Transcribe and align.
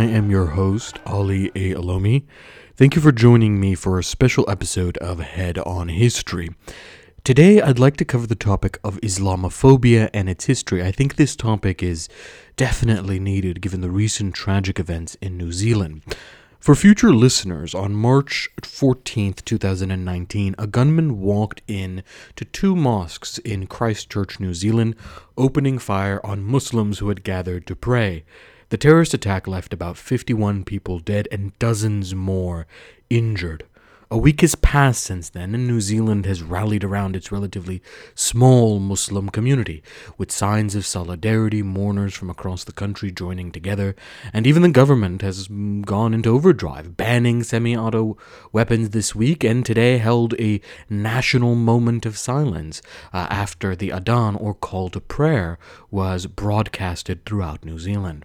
I 0.00 0.04
am 0.04 0.30
your 0.30 0.46
host, 0.46 0.98
Ali 1.04 1.48
A. 1.54 1.74
Olomi. 1.74 2.24
Thank 2.74 2.96
you 2.96 3.02
for 3.02 3.12
joining 3.12 3.60
me 3.60 3.74
for 3.74 3.98
a 3.98 4.02
special 4.02 4.48
episode 4.48 4.96
of 4.96 5.20
Head 5.20 5.58
on 5.58 5.90
History. 5.90 6.48
Today, 7.22 7.60
I'd 7.60 7.78
like 7.78 7.98
to 7.98 8.06
cover 8.06 8.26
the 8.26 8.34
topic 8.34 8.78
of 8.82 8.98
Islamophobia 9.02 10.08
and 10.14 10.30
its 10.30 10.46
history. 10.46 10.82
I 10.82 10.90
think 10.90 11.16
this 11.16 11.36
topic 11.36 11.82
is 11.82 12.08
definitely 12.56 13.20
needed 13.20 13.60
given 13.60 13.82
the 13.82 13.90
recent 13.90 14.34
tragic 14.34 14.80
events 14.80 15.16
in 15.16 15.36
New 15.36 15.52
Zealand. 15.52 16.00
For 16.58 16.74
future 16.74 17.12
listeners, 17.12 17.74
on 17.74 17.92
March 17.92 18.48
14th, 18.62 19.44
2019, 19.44 20.54
a 20.56 20.66
gunman 20.66 21.20
walked 21.20 21.60
in 21.66 22.02
to 22.36 22.46
two 22.46 22.74
mosques 22.74 23.36
in 23.36 23.66
Christchurch, 23.66 24.40
New 24.40 24.54
Zealand, 24.54 24.96
opening 25.36 25.78
fire 25.78 26.24
on 26.24 26.42
Muslims 26.42 27.00
who 27.00 27.10
had 27.10 27.22
gathered 27.22 27.66
to 27.66 27.76
pray. 27.76 28.24
The 28.70 28.78
terrorist 28.78 29.12
attack 29.14 29.48
left 29.48 29.72
about 29.72 29.96
51 29.96 30.62
people 30.62 31.00
dead 31.00 31.26
and 31.32 31.58
dozens 31.58 32.14
more 32.14 32.68
injured. 33.10 33.64
A 34.12 34.18
week 34.18 34.42
has 34.42 34.54
passed 34.54 35.02
since 35.02 35.28
then, 35.28 35.56
and 35.56 35.66
New 35.66 35.80
Zealand 35.80 36.24
has 36.26 36.44
rallied 36.44 36.84
around 36.84 37.16
its 37.16 37.32
relatively 37.32 37.82
small 38.14 38.78
Muslim 38.78 39.28
community, 39.28 39.82
with 40.18 40.30
signs 40.30 40.76
of 40.76 40.86
solidarity, 40.86 41.64
mourners 41.64 42.14
from 42.14 42.30
across 42.30 42.62
the 42.62 42.72
country 42.72 43.10
joining 43.10 43.50
together, 43.50 43.96
and 44.32 44.46
even 44.46 44.62
the 44.62 44.68
government 44.68 45.22
has 45.22 45.48
gone 45.48 46.14
into 46.14 46.30
overdrive, 46.30 46.96
banning 46.96 47.42
semi 47.42 47.76
auto 47.76 48.16
weapons 48.52 48.90
this 48.90 49.16
week, 49.16 49.42
and 49.42 49.66
today 49.66 49.98
held 49.98 50.34
a 50.38 50.60
national 50.88 51.56
moment 51.56 52.06
of 52.06 52.16
silence 52.16 52.82
uh, 53.12 53.26
after 53.30 53.74
the 53.74 53.88
Adhan, 53.88 54.40
or 54.40 54.54
call 54.54 54.90
to 54.90 55.00
prayer, 55.00 55.58
was 55.90 56.28
broadcasted 56.28 57.24
throughout 57.24 57.64
New 57.64 57.80
Zealand. 57.80 58.24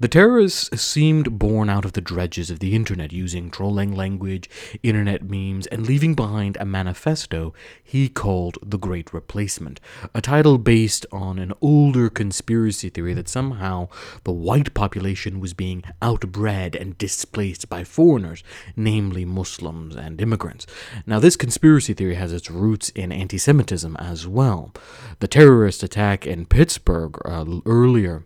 The 0.00 0.08
terrorists 0.08 0.80
seemed 0.82 1.38
born 1.38 1.68
out 1.68 1.84
of 1.84 1.92
the 1.92 2.00
dredges 2.00 2.50
of 2.50 2.60
the 2.60 2.74
internet, 2.74 3.12
using 3.12 3.50
trolling 3.50 3.94
language, 3.94 4.48
internet 4.82 5.22
memes, 5.22 5.66
and 5.66 5.86
leaving 5.86 6.14
behind 6.14 6.56
a 6.58 6.64
manifesto 6.64 7.52
he 7.82 8.08
called 8.08 8.58
The 8.62 8.78
Great 8.78 9.12
Replacement, 9.12 9.80
a 10.14 10.20
title 10.20 10.58
based 10.58 11.04
on 11.12 11.38
an 11.38 11.52
older 11.60 12.08
conspiracy 12.08 12.88
theory 12.88 13.14
that 13.14 13.28
somehow 13.28 13.88
the 14.24 14.32
white 14.32 14.72
population 14.74 15.40
was 15.40 15.52
being 15.54 15.82
outbred 16.00 16.80
and 16.80 16.96
displaced 16.96 17.68
by 17.68 17.84
foreigners, 17.84 18.42
namely 18.74 19.24
Muslims 19.24 19.94
and 19.94 20.20
immigrants. 20.20 20.66
Now, 21.06 21.18
this 21.18 21.36
conspiracy 21.36 21.92
theory 21.92 22.14
has 22.14 22.32
its 22.32 22.50
roots 22.50 22.88
in 22.90 23.12
anti 23.12 23.38
Semitism 23.38 23.96
as 23.96 24.26
well. 24.26 24.72
The 25.18 25.28
terrorist 25.28 25.82
attack 25.82 26.26
in 26.26 26.46
Pittsburgh 26.46 27.18
uh, 27.24 27.44
earlier 27.66 28.24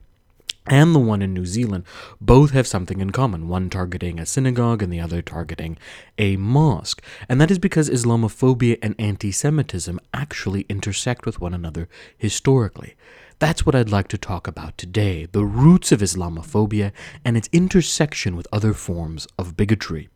and 0.69 0.95
the 0.95 0.99
one 0.99 1.23
in 1.23 1.35
New 1.35 1.47
Zealand 1.47 1.85
both 2.21 2.51
have 2.51 2.67
something 2.67 3.01
in 3.01 3.11
common, 3.11 3.49
one 3.49 3.71
targeting 3.71 4.19
a 4.19 4.27
synagogue 4.27 4.83
and 4.83 4.93
the 4.93 5.01
other 5.01 5.23
targeting 5.23 5.79
a 6.19 6.37
mosque. 6.37 7.03
And 7.29 7.41
that 7.41 7.51
is 7.51 7.59
because 7.59 7.91
Islamophobia 7.91 8.79
and 8.83 8.95
anti 8.99 9.33
Semitism 9.33 10.01
actually 10.13 10.67
intersect 10.69 11.27
with 11.27 11.41
one 11.41 11.55
another 11.55 11.89
historically. 12.17 12.95
That's 13.39 13.67
what 13.67 13.75
I'd 13.75 13.91
like 13.91 14.09
to 14.09 14.19
talk 14.19 14.47
about 14.49 14.79
today 14.79 15.27
the 15.27 15.45
roots 15.45 15.93
of 15.93 16.01
Islamophobia 16.01 16.93
and 17.25 17.37
its 17.37 17.51
intersection 17.53 18.35
with 18.35 18.49
other 18.51 18.73
forms 18.73 19.29
of 19.39 19.57
bigotry. 19.57 20.09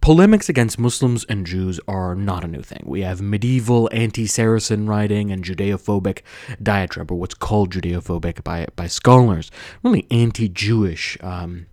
Polemics 0.00 0.48
against 0.48 0.78
Muslims 0.78 1.24
and 1.28 1.46
Jews 1.46 1.80
are 1.88 2.14
not 2.14 2.44
a 2.44 2.48
new 2.48 2.62
thing. 2.62 2.82
We 2.86 3.00
have 3.02 3.20
medieval 3.20 3.88
anti 3.92 4.26
Saracen 4.26 4.86
writing 4.86 5.32
and 5.32 5.44
Judeophobic 5.44 6.22
diatribe, 6.62 7.10
or 7.10 7.16
what's 7.16 7.34
called 7.34 7.72
Judeophobia 7.72 8.42
by, 8.44 8.66
by 8.76 8.86
scholars, 8.86 9.50
really 9.82 10.06
anti 10.10 10.48
Jewish. 10.48 11.18
Um, 11.22 11.66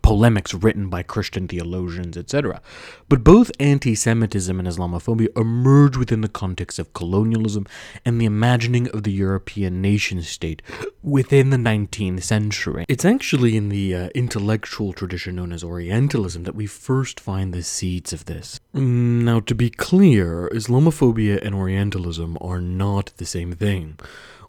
polemics 0.00 0.54
written 0.54 0.88
by 0.88 1.02
Christian 1.02 1.46
theologians, 1.46 2.16
etc. 2.16 2.62
But 3.08 3.22
both 3.22 3.50
anti 3.60 3.94
Semitism 3.94 4.58
and 4.58 4.66
Islamophobia 4.66 5.28
emerge 5.36 5.96
within 5.96 6.22
the 6.22 6.28
context 6.28 6.78
of 6.78 6.94
colonialism 6.94 7.66
and 8.04 8.20
the 8.20 8.24
imagining 8.24 8.88
of 8.88 9.02
the 9.02 9.12
European 9.12 9.82
nation 9.82 10.22
state 10.22 10.62
within 11.02 11.50
the 11.50 11.56
19th 11.56 12.22
century. 12.22 12.84
It's 12.88 13.04
actually 13.04 13.56
in 13.56 13.68
the 13.68 13.94
uh, 13.94 14.08
intellectual 14.14 14.92
tradition 14.92 15.36
known 15.36 15.52
as 15.52 15.62
Orientalism 15.62 16.44
that 16.44 16.54
we 16.54 16.66
first 16.66 17.20
find 17.20 17.52
the 17.52 17.62
seeds 17.62 18.12
of 18.12 18.24
this. 18.24 18.60
Mm, 18.74 19.22
now, 19.22 19.40
to 19.40 19.54
be 19.54 19.68
clear, 19.68 20.48
Islamophobia 20.52 21.44
and 21.44 21.54
Orientalism 21.54 22.38
are 22.40 22.60
not 22.60 23.12
the 23.18 23.26
same 23.26 23.52
thing. 23.52 23.98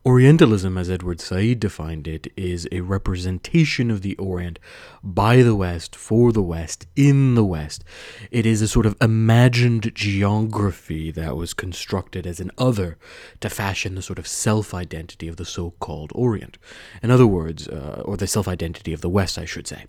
Orientalism, 0.05 0.77
as 0.77 0.89
Edward 0.89 1.21
Said 1.21 1.61
defined 1.61 2.09
it, 2.09 2.27
is 2.35 2.67
a 2.73 2.81
representation 2.81 3.89
of 3.89 4.01
the 4.01 4.17
Orient 4.17 4.59
by 5.01 5.41
the 5.41 5.55
West, 5.55 5.95
for 5.95 6.33
the 6.33 6.41
West, 6.41 6.85
in 6.97 7.35
the 7.35 7.45
West. 7.45 7.85
It 8.29 8.45
is 8.45 8.61
a 8.61 8.67
sort 8.67 8.85
of 8.85 8.97
imagined 8.99 9.95
geography 9.95 11.09
that 11.11 11.37
was 11.37 11.53
constructed 11.53 12.27
as 12.27 12.41
an 12.41 12.51
other 12.57 12.97
to 13.39 13.49
fashion 13.49 13.95
the 13.95 14.01
sort 14.01 14.19
of 14.19 14.27
self 14.27 14.73
identity 14.73 15.29
of 15.29 15.37
the 15.37 15.45
so 15.45 15.71
called 15.79 16.11
Orient. 16.13 16.57
In 17.01 17.09
other 17.09 17.27
words, 17.27 17.69
uh, 17.69 18.01
or 18.03 18.17
the 18.17 18.27
self 18.27 18.45
identity 18.45 18.91
of 18.91 18.99
the 18.99 19.09
West, 19.09 19.37
I 19.37 19.45
should 19.45 19.67
say. 19.67 19.85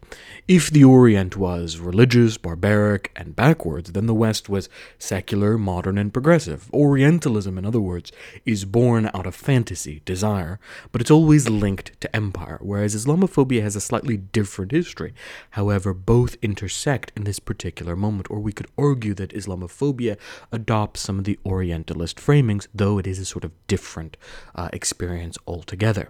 If 0.46 0.70
the 0.70 0.84
Orient 0.84 1.36
was 1.36 1.78
religious, 1.78 2.38
barbaric, 2.38 3.10
and 3.16 3.34
backwards, 3.34 3.90
then 3.90 4.06
the 4.06 4.14
West 4.14 4.48
was 4.48 4.68
secular, 4.96 5.58
modern, 5.58 5.98
and 5.98 6.12
progressive. 6.12 6.70
Orientalism, 6.72 7.58
in 7.58 7.66
other 7.66 7.80
words, 7.80 8.12
is 8.46 8.64
born 8.64 9.10
out 9.12 9.26
of 9.26 9.34
fantasy 9.34 10.02
desire, 10.04 10.58
but 10.92 11.00
it's 11.00 11.10
always 11.10 11.48
linked 11.48 11.98
to 12.00 12.14
empire, 12.14 12.58
whereas 12.60 12.94
Islamophobia 12.94 13.62
has 13.62 13.76
a 13.76 13.80
slightly 13.80 14.16
different 14.16 14.72
history. 14.72 15.14
However, 15.50 15.94
both 15.94 16.36
intersect 16.42 17.12
in 17.16 17.24
this 17.24 17.38
particular 17.38 17.96
moment, 17.96 18.30
or 18.30 18.40
we 18.40 18.52
could 18.52 18.68
argue 18.76 19.14
that 19.14 19.34
Islamophobia 19.34 20.16
adopts 20.52 21.00
some 21.00 21.18
of 21.18 21.24
the 21.24 21.38
Orientalist 21.44 22.18
framings, 22.18 22.66
though 22.74 22.98
it 22.98 23.06
is 23.06 23.18
a 23.18 23.24
sort 23.24 23.44
of 23.44 23.52
different 23.66 24.16
uh, 24.54 24.68
experience 24.72 25.38
altogether. 25.46 26.08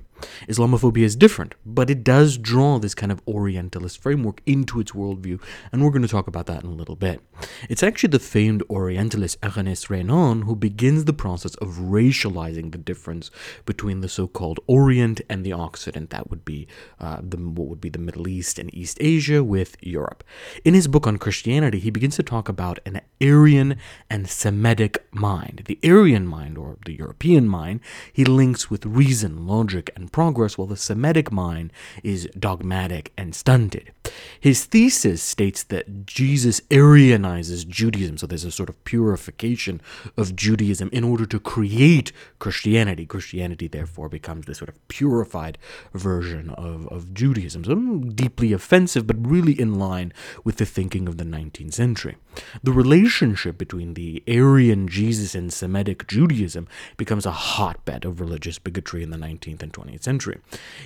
Islamophobia 0.49 1.03
is 1.03 1.16
different, 1.16 1.54
but 1.66 1.91
it 1.91 2.04
does 2.04 2.38
draw 2.38 2.78
this 2.78 2.94
kind 2.94 3.12
of 3.12 3.21
Orientalist 3.27 4.00
framework 4.00 4.41
into 4.47 4.81
its 4.81 4.93
worldview, 4.93 5.41
and 5.71 5.83
we're 5.83 5.91
going 5.91 6.03
to 6.03 6.09
talk 6.09 6.27
about 6.27 6.47
that 6.47 6.62
in 6.62 6.71
a 6.71 6.75
little 6.75 6.97
bit. 6.97 7.21
It's 7.69 7.83
actually 7.83 8.10
the 8.10 8.19
famed 8.19 8.62
Orientalist 8.71 9.38
Ernest 9.43 9.91
Renan 9.91 10.43
who 10.43 10.56
begins 10.56 11.04
the 11.04 11.12
process 11.12 11.54
of 11.56 11.75
racializing 11.75 12.72
the 12.72 12.78
difference 12.78 13.31
between 13.66 13.84
the 13.84 14.09
so-called 14.09 14.61
Orient 14.67 15.21
and 15.28 15.45
the 15.45 15.53
Occident. 15.53 16.11
That 16.11 16.31
would 16.31 16.45
be 16.45 16.67
uh, 16.99 17.19
the, 17.22 17.37
what 17.37 17.69
would 17.69 17.81
be 17.81 17.89
the 17.89 17.99
Middle 17.99 18.28
East 18.28 18.59
and 18.59 18.75
East 18.75 18.99
Asia 19.00 19.43
with 19.43 19.77
Europe. 19.81 20.25
In 20.65 20.75
his 20.75 20.89
book 20.89 21.06
on 21.06 21.19
Christianity, 21.19 21.78
he 21.78 21.91
begins 21.91 22.17
to 22.17 22.22
talk 22.22 22.49
about 22.49 22.78
an 22.87 23.00
Aryan 23.21 23.77
and 24.09 24.28
Semitic 24.28 25.05
mind. 25.12 25.62
The 25.67 25.78
Aryan 25.84 26.27
mind, 26.27 26.59
or 26.59 26.77
the 26.84 26.95
European 26.95 27.49
mind, 27.49 27.81
he 28.12 28.25
links 28.25 28.71
with 28.71 28.87
reason, 28.87 29.47
logic, 29.47 29.91
and 29.97 30.12
progress, 30.12 30.56
while 30.56 30.66
the 30.66 30.77
Semitic 30.77 31.31
mind 31.33 31.72
is 32.03 32.28
dogmatic 32.39 33.12
and 33.16 33.34
stunted. 33.34 33.93
His 34.39 34.65
thesis 34.65 35.23
states 35.23 35.63
that 35.65 36.07
Jesus 36.07 36.61
Aryanizes 36.71 37.67
Judaism, 37.67 38.19
so 38.19 38.27
there's 38.27 38.45
a 38.45 38.51
sort 38.51 38.69
of 38.69 38.83
purification 38.85 39.81
of 40.17 40.37
Judaism 40.37 40.91
in 40.93 41.05
order 41.05 41.27
to 41.27 41.41
create 41.41 42.13
Christianity. 42.39 43.07
Christianity, 43.07 43.69
therefore, 43.69 44.09
becomes 44.09 44.47
this 44.47 44.59
sort 44.59 44.69
of 44.69 44.89
purified 44.89 45.59
version 45.93 46.51
of, 46.51 46.87
of 46.89 47.15
Judaism. 47.15 47.65
So 47.65 47.75
mm, 47.75 48.15
deeply 48.15 48.53
offensive, 48.53 49.07
but 49.07 49.16
really 49.27 49.59
in 49.59 49.78
line 49.78 50.13
with 50.45 50.57
the 50.57 50.67
thinking 50.67 51.09
of 51.09 51.19
the 51.19 51.25
19th 51.25 51.75
century. 51.75 52.17
The 52.63 52.72
relationship 52.72 53.59
between 53.59 53.95
the 53.95 54.22
Aryan 54.28 54.89
Jesus 54.89 55.34
and 55.34 55.53
Semitic 55.53 56.07
Judaism 56.07 56.69
becomes 56.97 57.27
a 57.27 57.31
hotbed 57.31 58.05
of 58.05 58.21
religious 58.21 58.59
bigotry 58.59 59.03
in 59.03 59.10
the 59.10 59.17
19th 59.17 59.63
and 59.63 59.72
20th 59.72 60.03
century. 60.03 60.39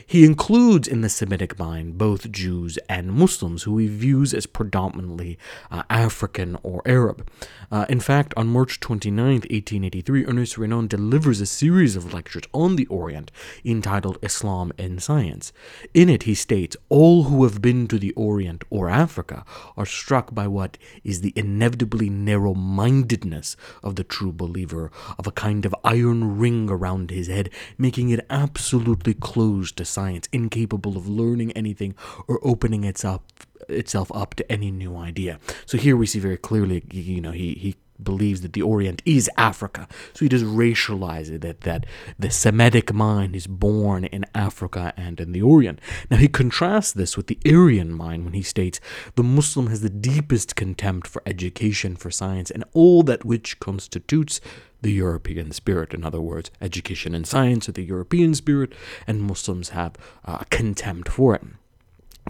He 0.07 0.25
includes 0.25 0.89
in 0.89 1.01
the 1.01 1.09
Semitic 1.09 1.59
mind 1.59 1.99
both 1.99 2.31
Jews 2.31 2.79
and 2.89 3.13
Muslims, 3.19 3.65
who 3.65 3.79
he 3.79 3.87
views 3.87 4.33
as 4.33 4.47
predominantly 4.47 5.39
uh, 5.71 5.83
African 5.91 6.57
or 6.63 6.83
Arab. 6.87 7.29
Uh, 7.71 7.85
in 7.89 8.01
fact, 8.01 8.33
on 8.37 8.47
March 8.47 8.81
29, 8.81 9.17
1883, 9.17 10.27
Ernest 10.27 10.59
Renan 10.59 10.87
delivers 10.87 11.41
a 11.41 11.47
series 11.47 11.97
of 11.97 12.15
lectures 12.15 12.45
on 12.55 12.77
the 12.77 12.87
Orient 12.87 13.31
entitled 13.65 14.19
Islam 14.23 14.73
and 14.79 15.03
Science. 15.03 15.53
In 15.93 16.09
it, 16.09 16.23
he 16.23 16.35
states, 16.35 16.77
All 16.89 17.25
who 17.25 17.45
have 17.45 17.61
been 17.61 17.89
to 17.89 17.99
the 17.99 18.13
Orient 18.13 18.65
or 18.71 18.89
Africa 18.89 19.45
are 19.77 19.87
struck 19.87 20.35
by 20.35 20.47
what 20.47 20.79
is 21.05 21.21
the 21.21 21.33
inevitably 21.37 22.09
narrow 22.09 22.55
mindedness 22.55 23.57
of 23.83 23.97
the 23.97 24.05
true 24.05 24.33
believer, 24.33 24.91
of 25.19 25.27
a 25.27 25.33
kind 25.33 25.67
of 25.67 25.75
iron 25.85 26.39
ring 26.39 26.71
around 26.71 27.11
his 27.11 27.27
head, 27.27 27.51
making 27.77 28.11
it 28.11 28.25
absolutely 28.31 29.15
closed 29.15 29.77
to 29.77 29.85
science, 29.85 30.29
incapable 30.33 30.97
of 30.97 31.09
learning 31.09 31.53
anything 31.53 31.95
or 32.27 32.39
opening 32.43 32.85
its 32.85 32.98
up, 33.05 33.25
itself 33.69 34.11
up 34.15 34.35
to 34.37 34.53
any 34.53 34.71
new 34.71 34.97
idea. 34.97 35.39
So 35.67 35.79
here 35.79 35.97
we 35.97 36.07
see 36.07 36.19
very 36.19 36.37
clearly, 36.37 36.85
you 36.91 37.21
know, 37.21 37.33
he, 37.33 37.55
he 37.55 37.77
believes 38.03 38.43
that 38.43 38.53
the 38.53 38.63
Orient 38.63 39.03
is 39.05 39.31
Africa. 39.37 39.89
So 40.15 40.25
he 40.25 40.29
does 40.29 40.45
racialize 40.45 41.31
it, 41.31 41.41
that, 41.43 41.63
that 41.63 41.87
the 42.19 42.31
Semitic 42.31 42.93
mind 42.93 43.35
is 43.35 43.47
born 43.47 44.05
in 44.05 44.25
Africa 44.35 44.93
and 44.97 45.21
in 45.21 45.33
the 45.33 45.43
Orient. 45.43 45.81
Now 46.11 46.17
he 46.19 46.29
contrasts 46.29 46.93
this 46.93 47.17
with 47.17 47.27
the 47.27 47.39
Aryan 47.47 47.93
mind 47.93 48.25
when 48.25 48.35
he 48.35 48.43
states 48.43 48.81
the 49.17 49.23
Muslim 49.23 49.67
has 49.67 49.81
the 49.81 49.91
deepest 49.91 50.57
contempt 50.57 51.07
for 51.07 51.23
education, 51.27 51.97
for 51.97 52.11
science, 52.11 52.51
and 52.51 52.65
all 52.73 53.03
that 53.03 53.25
which 53.25 53.59
constitutes 53.61 54.41
the 54.81 54.93
European 54.93 55.51
spirit. 55.51 55.93
In 55.93 56.05
other 56.05 56.21
words, 56.21 56.51
education 56.61 57.15
and 57.15 57.27
science 57.27 57.69
are 57.69 57.73
the 57.73 57.83
European 57.83 58.35
spirit, 58.35 58.73
and 59.07 59.21
Muslims 59.21 59.71
have 59.71 59.97
uh, 60.25 60.45
contempt 60.51 61.09
for 61.09 61.35
it. 61.35 61.43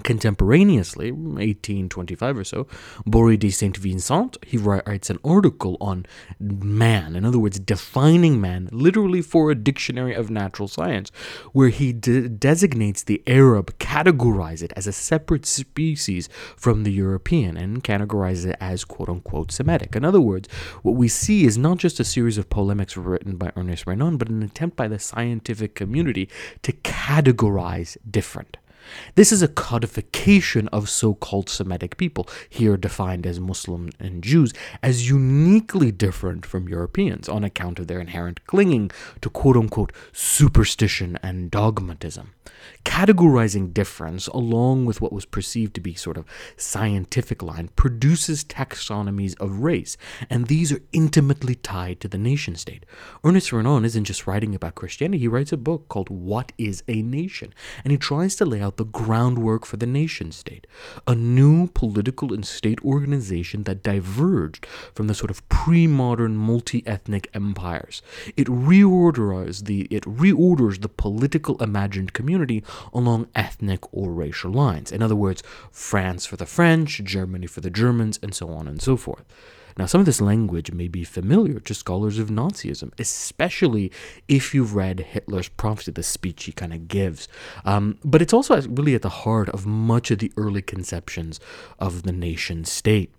Contemporaneously, 0.03 1.11
1825 1.11 2.39
or 2.39 2.45
so, 2.45 2.67
Bory 3.06 3.37
de 3.37 3.50
Saint 3.50 3.77
Vincent, 3.77 4.37
he 4.47 4.56
writes 4.56 5.11
an 5.11 5.19
article 5.25 5.77
on 5.81 6.06
man, 6.39 7.17
in 7.17 7.25
other 7.25 7.39
words, 7.39 7.59
defining 7.59 8.41
man, 8.41 8.69
literally 8.73 9.23
for 9.23 9.50
a 9.50 9.55
dictionary 9.55 10.15
of 10.15 10.31
natural 10.31 10.69
science, 10.69 11.11
where 11.53 11.69
he 11.69 11.93
de- 11.93 12.29
designates 12.29 13.03
the 13.03 13.23
Arab, 13.27 13.77
categorizes 13.79 14.62
it 14.62 14.73
as 14.77 14.87
a 14.87 14.93
separate 14.93 15.47
species 15.47 16.29
from 16.56 16.85
the 16.85 16.93
European, 16.93 17.56
and 17.56 17.85
categorizes 17.85 18.47
it 18.47 18.56
as 18.61 18.85
quote 18.85 19.09
unquote 19.09 19.53
Semitic. 19.53 19.94
In 19.94 20.05
other 20.05 20.21
words, 20.21 20.49
what 20.83 20.97
we 20.97 21.09
see 21.09 21.44
is 21.44 21.59
not 21.59 21.79
just 21.79 22.01
a 22.01 22.05
series 22.05 22.39
of 22.39 22.51
polemics 22.51 22.97
written 22.97 23.37
by 23.37 23.53
Ernest 23.56 23.87
Renan, 23.87 24.17
but 24.17 24.29
an 24.29 24.43
attempt 24.43 24.77
by 24.77 24.89
the 24.89 24.99
scientific 24.99 25.75
community 25.75 26.29
to 26.62 26.73
categorize 26.73 27.97
different. 28.11 28.56
This 29.14 29.32
is 29.32 29.43
a 29.43 29.49
codification 29.49 30.69
of 30.69 30.88
so 30.88 31.14
called 31.14 31.49
Semitic 31.49 31.96
people, 31.96 32.29
here 32.49 32.76
defined 32.76 33.26
as 33.26 33.40
Muslim 33.40 33.90
and 33.99 34.23
Jews, 34.23 34.52
as 34.82 35.08
uniquely 35.08 35.93
different 35.93 36.46
from 36.46 36.69
Europeans 36.69 37.29
on 37.29 37.44
account 37.44 37.79
of 37.79 37.87
their 37.87 38.00
inherent 38.00 38.44
clinging 38.46 38.90
to 39.20 39.31
quote 39.31 39.56
unquote 39.56 39.93
superstition 40.12 41.19
and 41.23 41.50
dogmatism. 41.50 42.35
Categorizing 42.85 43.75
difference, 43.75 44.29
along 44.29 44.87
with 44.87 45.00
what 45.00 45.12
was 45.12 45.27
perceived 45.27 45.75
to 45.75 45.81
be 45.81 45.95
sort 45.95 46.17
of 46.17 46.25
scientific 46.56 47.43
line, 47.43 47.69
produces 47.77 48.45
taxonomies 48.45 49.39
of 49.39 49.61
race, 49.61 49.97
and 50.31 50.47
these 50.47 50.73
are 50.73 50.81
intimately 50.93 51.55
tied 51.55 52.00
to 52.00 52.09
the 52.09 52.19
nation 52.19 52.56
state. 52.56 52.87
Ernest 53.23 53.53
Renan 53.53 53.85
isn't 53.85 54.05
just 54.05 54.27
writing 54.27 54.55
about 54.55 54.75
Christianity, 54.75 55.19
he 55.19 55.29
writes 55.29 55.53
a 55.53 55.56
book 55.56 55.89
called 55.89 56.09
What 56.09 56.53
is 56.56 56.83
a 56.89 57.03
Nation? 57.03 57.53
And 57.85 57.91
he 57.91 57.99
tries 57.99 58.37
to 58.37 58.47
lay 58.47 58.62
out 58.62 58.79
the 58.79 58.85
groundwork 58.85 59.67
for 59.67 59.77
the 59.77 59.87
nation 59.87 60.33
state, 60.33 60.67
a 61.06 61.15
new 61.15 61.67
political 61.69 62.33
and 62.33 62.47
state 62.47 62.83
organization 62.85 63.65
that 63.65 63.83
diverged 63.83 64.67
from 64.94 65.09
the 65.09 65.15
sort 65.15 65.31
of 65.31 65.47
pre-modern 65.49 66.37
multi-ethnic 66.37 67.29
empires. 67.35 68.03
It 68.37 68.47
reorders 68.47 69.65
the 69.65 69.87
it 69.91 70.05
reorders 70.05 70.81
the 70.81 70.89
political 70.89 71.62
imagined 71.62 72.12
community 72.12 72.38
along 72.93 73.29
ethnic 73.35 73.81
or 73.93 74.12
racial 74.12 74.50
lines. 74.50 74.93
In 74.93 75.02
other 75.02 75.17
words, 75.17 75.43
France 75.70 76.26
for 76.26 76.37
the 76.37 76.46
French, 76.46 77.02
Germany 77.05 77.46
for 77.46 77.61
the 77.61 77.70
Germans, 77.70 78.19
and 78.23 78.35
so 78.35 78.49
on 78.50 78.69
and 78.69 78.81
so 78.81 78.96
forth. 78.96 79.25
Now, 79.79 79.87
some 79.87 80.00
of 80.00 80.06
this 80.06 80.20
language 80.20 80.73
may 80.73 80.88
be 80.88 81.05
familiar 81.05 81.61
to 81.61 81.73
scholars 81.73 82.19
of 82.19 82.31
Nazism, 82.31 82.90
especially 82.99 83.93
if 84.26 84.52
you've 84.52 84.75
read 84.75 84.99
Hitler's 84.99 85.49
prophecy, 85.49 85.93
the 85.93 86.02
speech 86.02 86.44
he 86.44 86.52
kind 86.52 86.75
of 86.75 86.88
gives. 86.88 87.29
Um, 87.64 87.96
but 88.05 88.20
it's 88.20 88.32
also 88.32 88.61
really 88.62 88.96
at 88.96 89.02
the 89.02 89.08
heart 89.08 89.49
of 89.50 89.67
much 89.67 90.11
of 90.11 90.19
the 90.19 90.32
early 90.37 90.62
conceptions 90.62 91.38
of 91.79 92.02
the 92.02 92.12
nation 92.12 92.64
state 92.64 93.14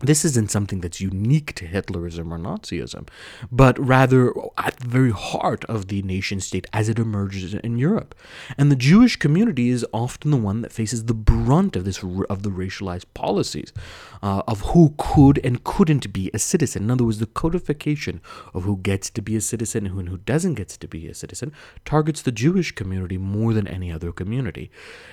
this 0.00 0.24
isn't 0.24 0.50
something 0.50 0.80
that's 0.80 1.00
unique 1.00 1.54
to 1.54 1.66
Hitlerism 1.66 2.30
or 2.30 2.38
Nazism, 2.38 3.08
but 3.50 3.78
rather 3.78 4.32
at 4.56 4.76
the 4.78 4.88
very 4.88 5.10
heart 5.10 5.64
of 5.64 5.88
the 5.88 6.02
nation 6.02 6.40
state 6.40 6.66
as 6.72 6.88
it 6.88 6.98
emerges 6.98 7.54
in 7.54 7.78
Europe. 7.78 8.14
And 8.56 8.70
the 8.70 8.76
Jewish 8.76 9.16
community 9.16 9.70
is 9.70 9.84
often 9.92 10.30
the 10.30 10.36
one 10.36 10.62
that 10.62 10.72
faces 10.72 11.06
the 11.06 11.14
brunt 11.14 11.74
of 11.74 11.84
this 11.84 12.02
of 12.30 12.42
the 12.42 12.50
racialized 12.50 13.06
policies 13.14 13.72
uh, 14.22 14.42
of 14.46 14.60
who 14.60 14.94
could 14.98 15.40
and 15.44 15.64
couldn't 15.64 16.12
be 16.12 16.30
a 16.32 16.38
citizen. 16.38 16.84
In 16.84 16.90
other 16.92 17.04
words, 17.04 17.18
the 17.18 17.26
codification 17.26 18.20
of 18.54 18.62
who 18.62 18.76
gets 18.76 19.10
to 19.10 19.20
be 19.20 19.34
a 19.34 19.40
citizen 19.40 19.86
and 19.86 19.94
who, 19.94 20.00
and 20.00 20.08
who 20.08 20.18
doesn't 20.18 20.54
get 20.54 20.68
to 20.68 20.88
be 20.88 21.08
a 21.08 21.14
citizen 21.14 21.52
targets 21.84 22.22
the 22.22 22.32
Jewish 22.32 22.72
community 22.72 23.18
more 23.18 23.52
than 23.52 23.66
any 23.66 23.90
other 23.90 24.12
community. 24.12 24.70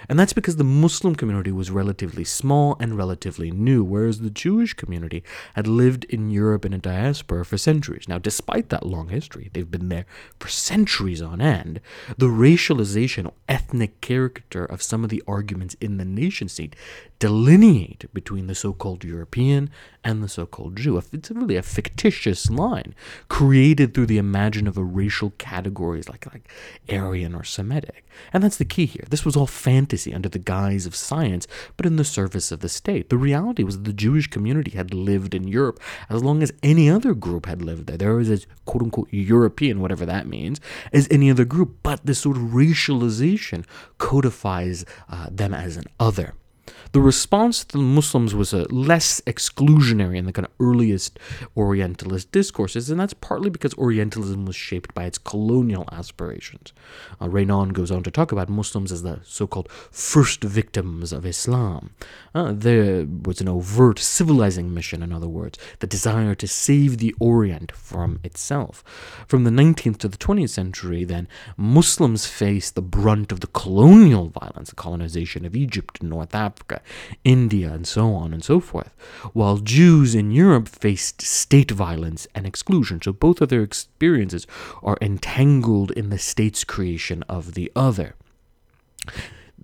And 0.07 0.19
that's 0.19 0.33
because 0.33 0.57
the 0.57 0.63
Muslim 0.63 1.15
community 1.15 1.51
was 1.51 1.71
relatively 1.71 2.23
small 2.23 2.77
and 2.79 2.97
relatively 2.97 3.49
new, 3.51 3.83
whereas 3.83 4.19
the 4.19 4.29
Jewish 4.29 4.74
community 4.75 5.23
had 5.55 5.67
lived 5.67 6.05
in 6.05 6.29
Europe 6.29 6.65
in 6.65 6.73
a 6.73 6.77
diaspora 6.77 7.45
for 7.45 7.57
centuries. 7.57 8.07
Now, 8.07 8.17
despite 8.17 8.69
that 8.69 8.85
long 8.85 9.09
history, 9.09 9.49
they've 9.53 9.69
been 9.69 9.89
there 9.89 10.05
for 10.39 10.47
centuries 10.47 11.21
on 11.21 11.41
end. 11.41 11.81
The 12.17 12.27
racialization 12.27 13.25
or 13.25 13.33
ethnic 13.47 14.01
character 14.01 14.65
of 14.65 14.81
some 14.81 15.03
of 15.03 15.09
the 15.09 15.23
arguments 15.27 15.75
in 15.81 15.97
the 15.97 16.05
nation 16.05 16.49
state 16.49 16.75
delineate 17.19 18.05
between 18.13 18.47
the 18.47 18.55
so 18.55 18.73
called 18.73 19.03
European 19.03 19.69
and 20.03 20.21
the 20.21 20.29
so 20.29 20.45
called 20.45 20.75
Jew. 20.75 21.01
It's 21.11 21.31
really 21.31 21.55
a 21.55 21.63
fictitious 21.63 22.49
line 22.49 22.93
created 23.29 23.93
through 23.93 24.05
the 24.07 24.17
imagine 24.17 24.67
of 24.67 24.77
a 24.77 24.83
racial 24.83 25.31
categories 25.37 26.09
like, 26.09 26.25
like 26.31 26.51
Aryan 26.89 27.33
or 27.33 27.43
Semitic. 27.43 28.05
And 28.31 28.43
that's 28.43 28.57
the 28.57 28.65
key 28.65 28.85
here. 28.85 29.05
This 29.09 29.25
was 29.25 29.35
all 29.35 29.47
fantasy 29.47 30.13
under 30.13 30.29
the 30.29 30.39
guise 30.39 30.85
of 30.85 30.95
science, 30.95 31.47
but 31.77 31.85
in 31.85 31.95
the 31.95 32.03
service 32.03 32.51
of 32.51 32.59
the 32.59 32.69
state. 32.69 33.09
The 33.09 33.17
reality 33.17 33.63
was 33.63 33.77
that 33.77 33.85
the 33.85 33.93
Jewish 33.93 34.27
community 34.27 34.71
had 34.71 34.93
lived 34.93 35.33
in 35.33 35.47
Europe 35.47 35.79
as 36.09 36.23
long 36.23 36.43
as 36.43 36.53
any 36.61 36.89
other 36.89 37.13
group 37.13 37.45
had 37.45 37.61
lived 37.61 37.87
there. 37.87 37.97
There 37.97 38.15
was 38.15 38.29
a 38.29 38.39
quote 38.65 38.83
unquote 38.83 39.11
European, 39.11 39.79
whatever 39.79 40.05
that 40.05 40.27
means, 40.27 40.59
as 40.93 41.07
any 41.09 41.31
other 41.31 41.45
group, 41.45 41.77
but 41.81 42.05
this 42.05 42.19
sort 42.19 42.37
of 42.37 42.43
racialization 42.43 43.65
codifies 43.97 44.85
uh, 45.09 45.27
them 45.31 45.53
as 45.53 45.77
an 45.77 45.85
other. 45.99 46.33
The 46.95 47.01
response 47.01 47.65
to 47.65 47.77
the 47.77 47.83
Muslims 47.83 48.33
was 48.33 48.53
a 48.53 48.73
less 48.73 49.19
exclusionary 49.27 50.15
in 50.15 50.23
the 50.23 50.31
kind 50.31 50.45
of 50.45 50.53
earliest 50.61 51.19
Orientalist 51.57 52.31
discourses, 52.31 52.89
and 52.89 52.97
that's 52.97 53.13
partly 53.13 53.49
because 53.49 53.73
Orientalism 53.73 54.45
was 54.45 54.55
shaped 54.55 54.93
by 54.93 55.03
its 55.03 55.17
colonial 55.17 55.83
aspirations. 55.91 56.71
Uh, 57.21 57.27
Renan 57.27 57.73
goes 57.73 57.91
on 57.91 58.01
to 58.03 58.11
talk 58.11 58.31
about 58.31 58.47
Muslims 58.47 58.93
as 58.93 59.03
the 59.03 59.19
so-called 59.25 59.69
first 59.91 60.41
victims 60.41 61.11
of 61.11 61.25
Islam. 61.25 61.89
Uh, 62.33 62.53
there 62.55 63.05
was 63.05 63.41
an 63.41 63.49
overt 63.49 63.99
civilizing 63.99 64.73
mission, 64.73 65.03
in 65.03 65.11
other 65.11 65.27
words, 65.27 65.59
the 65.79 65.87
desire 65.87 66.33
to 66.35 66.47
save 66.47 66.99
the 66.99 67.13
Orient 67.19 67.73
from 67.73 68.21
itself. 68.23 68.85
From 69.27 69.43
the 69.43 69.51
19th 69.51 69.97
to 69.97 70.07
the 70.07 70.17
20th 70.17 70.51
century, 70.51 71.03
then, 71.03 71.27
Muslims 71.57 72.25
faced 72.25 72.75
the 72.75 72.81
brunt 72.81 73.33
of 73.33 73.41
the 73.41 73.47
colonial 73.47 74.29
violence, 74.29 74.69
the 74.69 74.75
colonization 74.75 75.43
of 75.43 75.57
Egypt 75.57 75.99
and 75.99 76.09
North 76.09 76.33
Africa, 76.33 76.81
India, 77.23 77.71
and 77.71 77.87
so 77.87 78.13
on 78.13 78.33
and 78.33 78.43
so 78.43 78.59
forth, 78.59 78.93
while 79.33 79.57
Jews 79.57 80.15
in 80.15 80.31
Europe 80.31 80.67
faced 80.67 81.21
state 81.21 81.71
violence 81.71 82.27
and 82.35 82.45
exclusion. 82.45 83.01
So 83.01 83.13
both 83.13 83.41
of 83.41 83.49
their 83.49 83.63
experiences 83.63 84.47
are 84.83 84.97
entangled 85.01 85.91
in 85.91 86.09
the 86.09 86.19
state's 86.19 86.63
creation 86.63 87.23
of 87.23 87.53
the 87.53 87.71
other 87.75 88.15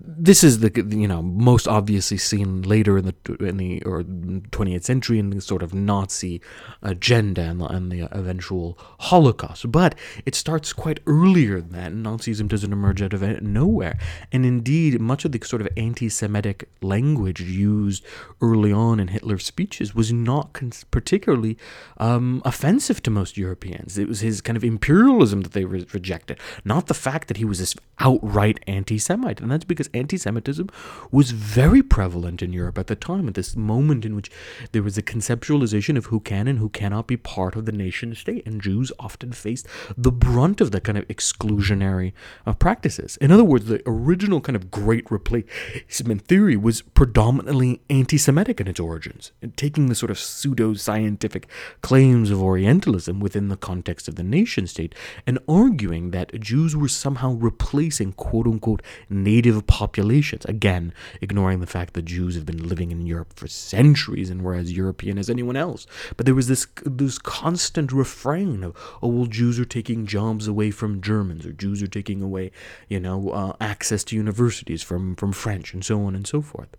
this 0.04 0.44
is 0.44 0.60
the 0.60 0.72
you 0.90 1.08
know 1.08 1.22
most 1.22 1.68
obviously 1.68 2.18
seen 2.18 2.62
later 2.62 2.98
in 2.98 3.06
the 3.06 3.36
in 3.46 3.58
the 3.58 3.84
or 3.84 4.04
20th 4.04 4.84
century 4.84 5.20
in 5.20 5.30
the 5.30 5.42
sort 5.42 5.62
of 5.62 5.74
Nazi 5.74 6.42
agenda 6.82 7.42
and 7.42 7.60
the, 7.60 7.66
and 7.66 7.92
the 7.92 8.08
eventual 8.12 8.78
Holocaust. 9.00 9.72
But 9.72 9.96
it 10.26 10.34
starts 10.34 10.72
quite 10.74 11.02
earlier 11.06 11.60
than 11.60 11.72
that. 11.72 11.92
Nazism 11.92 12.48
doesn't 12.48 12.72
emerge 12.72 13.02
out 13.02 13.14
of 13.14 13.22
nowhere, 13.42 14.00
and 14.32 14.46
indeed 14.46 15.02
much 15.02 15.26
of 15.26 15.34
the 15.34 15.42
sort 15.46 15.62
of 15.62 15.68
anti-Semitic 15.76 16.70
language 16.82 17.42
used 17.42 18.06
early 18.42 18.72
on 18.72 19.00
in 19.00 19.10
Hitler's 19.10 19.46
speeches 19.46 19.94
was 19.94 20.14
not 20.14 20.62
particularly 20.92 21.58
um, 21.98 22.42
offensive 22.46 23.04
to 23.04 23.12
most 23.12 23.38
Europeans. 23.38 23.98
It 23.98 24.08
was 24.08 24.22
his 24.22 24.40
kind 24.40 24.56
of 24.56 24.64
imperialism 24.64 25.42
that 25.42 25.54
they 25.54 25.66
re- 25.66 25.88
rejected, 25.92 26.40
not 26.64 26.88
the 26.88 26.94
fact 26.94 27.28
that 27.28 27.38
he 27.38 27.46
was 27.46 27.60
this 27.60 27.76
outright 28.00 28.60
anti-Semite, 28.68 29.42
and 29.42 29.52
that's 29.52 29.66
because 29.66 29.82
because 29.82 29.91
anti 29.94 30.18
Semitism 30.18 30.70
was 31.12 31.32
very 31.32 31.82
prevalent 31.82 32.42
in 32.42 32.54
Europe 32.54 32.78
at 32.78 32.88
the 32.88 32.96
time, 32.96 33.28
at 33.28 33.34
this 33.34 33.56
moment 33.56 34.06
in 34.06 34.16
which 34.16 34.32
there 34.72 34.84
was 34.84 34.98
a 34.98 35.04
conceptualization 35.04 35.98
of 35.98 36.08
who 36.08 36.20
can 36.20 36.48
and 36.48 36.60
who 36.60 36.70
cannot 36.70 37.08
be 37.08 37.18
part 37.18 37.56
of 37.56 37.66
the 37.66 37.72
nation 37.72 38.14
state. 38.16 38.46
And 38.46 38.62
Jews 38.62 38.92
often 39.00 39.32
faced 39.32 39.68
the 39.98 40.12
brunt 40.12 40.62
of 40.62 40.72
that 40.72 40.84
kind 40.84 40.98
of 40.98 41.08
exclusionary 41.08 42.14
uh, 42.46 42.54
practices. 42.54 43.18
In 43.18 43.32
other 43.32 43.44
words, 43.44 43.66
the 43.66 43.82
original 43.86 44.42
kind 44.42 44.56
of 44.56 44.72
great 44.72 45.10
replacement 45.10 46.24
theory 46.24 46.58
was 46.58 46.82
predominantly 46.82 47.82
anti 47.90 48.18
Semitic 48.18 48.60
in 48.60 48.68
its 48.68 48.80
origins, 48.80 49.32
and 49.42 49.56
taking 49.58 49.88
the 49.88 49.96
sort 49.96 50.12
of 50.12 50.20
pseudo 50.20 50.74
scientific 50.74 51.48
claims 51.82 52.32
of 52.32 52.42
Orientalism 52.42 53.20
within 53.20 53.50
the 53.50 53.58
context 53.58 54.08
of 54.08 54.16
the 54.16 54.24
nation 54.24 54.68
state 54.68 54.96
and 55.26 55.40
arguing 55.48 56.12
that 56.12 56.40
Jews 56.40 56.76
were 56.76 56.88
somehow 56.88 57.34
replacing 57.34 58.14
quote 58.14 58.48
unquote 58.48 58.82
native 59.10 59.68
populations. 59.72 60.44
Again, 60.46 60.94
ignoring 61.22 61.62
the 61.62 61.66
fact 61.66 61.94
that 61.94 62.04
Jews 62.04 62.36
have 62.36 62.46
been 62.46 62.68
living 62.68 62.92
in 62.92 63.08
Europe 63.08 63.34
for 63.34 63.48
centuries 63.48 64.30
and 64.30 64.42
were 64.42 64.54
as 64.54 64.74
European 64.74 65.18
as 65.18 65.30
anyone 65.30 65.56
else. 65.56 65.88
But 66.18 66.26
there 66.26 66.36
was 66.36 66.48
this 66.48 66.68
this 66.86 67.18
constant 67.18 67.92
refrain 67.94 68.64
of, 68.64 68.76
oh 69.02 69.08
well, 69.08 69.26
Jews 69.28 69.60
are 69.60 69.66
taking 69.66 70.06
jobs 70.06 70.46
away 70.46 70.72
from 70.72 71.02
Germans, 71.02 71.46
or 71.46 71.54
Jews 71.54 71.82
are 71.82 71.88
taking 71.88 72.22
away, 72.22 72.52
you 72.90 73.00
know, 73.00 73.30
uh, 73.30 73.54
access 73.62 74.04
to 74.06 74.16
universities 74.18 74.84
from 74.84 75.16
from 75.16 75.32
French, 75.32 75.74
and 75.74 75.86
so 75.86 76.04
on 76.04 76.16
and 76.16 76.28
so 76.28 76.42
forth. 76.42 76.70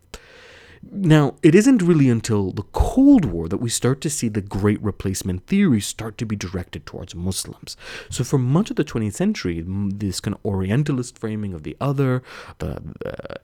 Now, 0.90 1.36
it 1.44 1.54
isn't 1.54 1.80
really 1.80 2.10
until 2.10 2.50
the 2.50 2.64
Cold 2.72 3.24
War 3.24 3.48
that 3.48 3.58
we 3.58 3.70
start 3.70 4.00
to 4.00 4.10
see 4.10 4.28
the 4.28 4.40
Great 4.40 4.82
Replacement 4.82 5.46
theory 5.46 5.80
start 5.80 6.18
to 6.18 6.26
be 6.26 6.34
directed 6.34 6.86
towards 6.86 7.14
Muslims. 7.14 7.76
So, 8.10 8.24
for 8.24 8.36
much 8.36 8.68
of 8.68 8.76
the 8.76 8.84
20th 8.84 9.14
century, 9.14 9.64
this 9.64 10.18
kind 10.18 10.34
of 10.34 10.44
Orientalist 10.44 11.18
framing 11.18 11.54
of 11.54 11.62
the 11.62 11.76
other, 11.80 12.22
the 12.58 12.82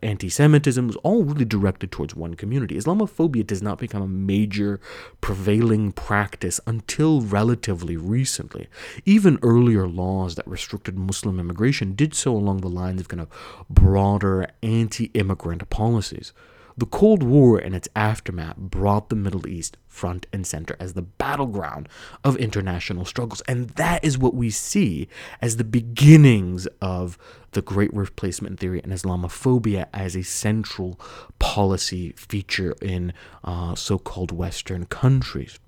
anti 0.03 0.29
Semitism 0.29 0.89
was 0.89 0.97
all 0.97 1.23
really 1.23 1.45
directed 1.45 1.93
towards 1.93 2.17
one 2.17 2.35
community. 2.35 2.77
Islamophobia 2.77 3.47
does 3.47 3.63
not 3.63 3.79
become 3.79 4.03
a 4.03 4.09
major 4.09 4.81
prevailing 5.21 5.93
practice 5.93 6.61
until 6.67 7.21
relatively 7.21 7.97
recently. 7.97 8.67
Even 9.05 9.39
earlier 9.43 9.87
laws 9.87 10.35
that 10.35 10.49
restricted 10.49 10.99
Muslim 10.99 11.39
immigration 11.39 11.95
did 11.95 12.15
so 12.15 12.37
along 12.37 12.63
the 12.63 12.69
lines 12.69 13.01
of 13.01 13.09
kind 13.09 13.21
of 13.21 13.29
broader 13.71 14.49
anti 14.61 15.05
immigrant 15.15 15.71
policies. 15.71 16.33
The 16.79 16.87
Cold 16.87 17.25
War 17.25 17.59
and 17.59 17.75
its 17.75 17.89
aftermath 17.97 18.57
brought 18.57 19.09
the 19.09 19.17
Middle 19.17 19.49
East 19.49 19.77
front 19.89 20.29
and 20.33 20.47
center 20.47 20.77
as 20.79 20.93
the 20.93 21.03
battleground 21.03 21.89
of 22.23 22.37
international 22.37 23.05
struggles. 23.05 23.41
And 23.49 23.71
that 23.71 24.05
is 24.05 24.17
what 24.17 24.33
we 24.33 24.51
see 24.51 25.09
as 25.43 25.57
the 25.57 25.65
beginnings 25.65 26.69
of 26.81 27.19
the 27.51 27.63
Great 27.63 27.93
Replacement 27.93 28.61
Theory 28.61 28.81
and 28.85 28.93
Islamophobia 28.93 29.89
as 29.93 30.15
a 30.15 30.23
central 30.23 31.01
policy 31.41 32.13
feature 32.13 32.77
in 32.81 33.13
uh, 33.43 33.75
so 33.75 33.99
called 33.99 34.31
Western 34.31 34.87
countries. 34.87 35.59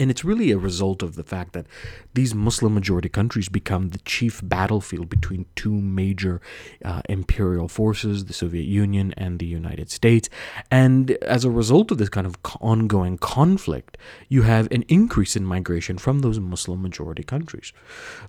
And 0.00 0.10
it's 0.10 0.24
really 0.24 0.50
a 0.50 0.58
result 0.58 1.02
of 1.02 1.16
the 1.16 1.22
fact 1.22 1.52
that 1.52 1.66
these 2.14 2.34
Muslim 2.34 2.74
majority 2.74 3.08
countries 3.08 3.48
become 3.48 3.90
the 3.90 3.98
chief 3.98 4.40
battlefield 4.42 5.08
between 5.08 5.46
two 5.54 5.72
major 5.72 6.40
uh, 6.84 7.02
imperial 7.08 7.68
forces, 7.68 8.24
the 8.24 8.32
Soviet 8.32 8.64
Union 8.64 9.14
and 9.16 9.38
the 9.38 9.46
United 9.46 9.90
States. 9.90 10.28
And 10.70 11.12
as 11.22 11.44
a 11.44 11.50
result 11.50 11.90
of 11.90 11.98
this 11.98 12.08
kind 12.08 12.26
of 12.26 12.36
ongoing 12.60 13.18
conflict, 13.18 13.98
you 14.28 14.42
have 14.42 14.70
an 14.70 14.84
increase 14.88 15.36
in 15.36 15.44
migration 15.44 15.98
from 15.98 16.20
those 16.20 16.40
Muslim 16.40 16.82
majority 16.82 17.22
countries. 17.22 17.72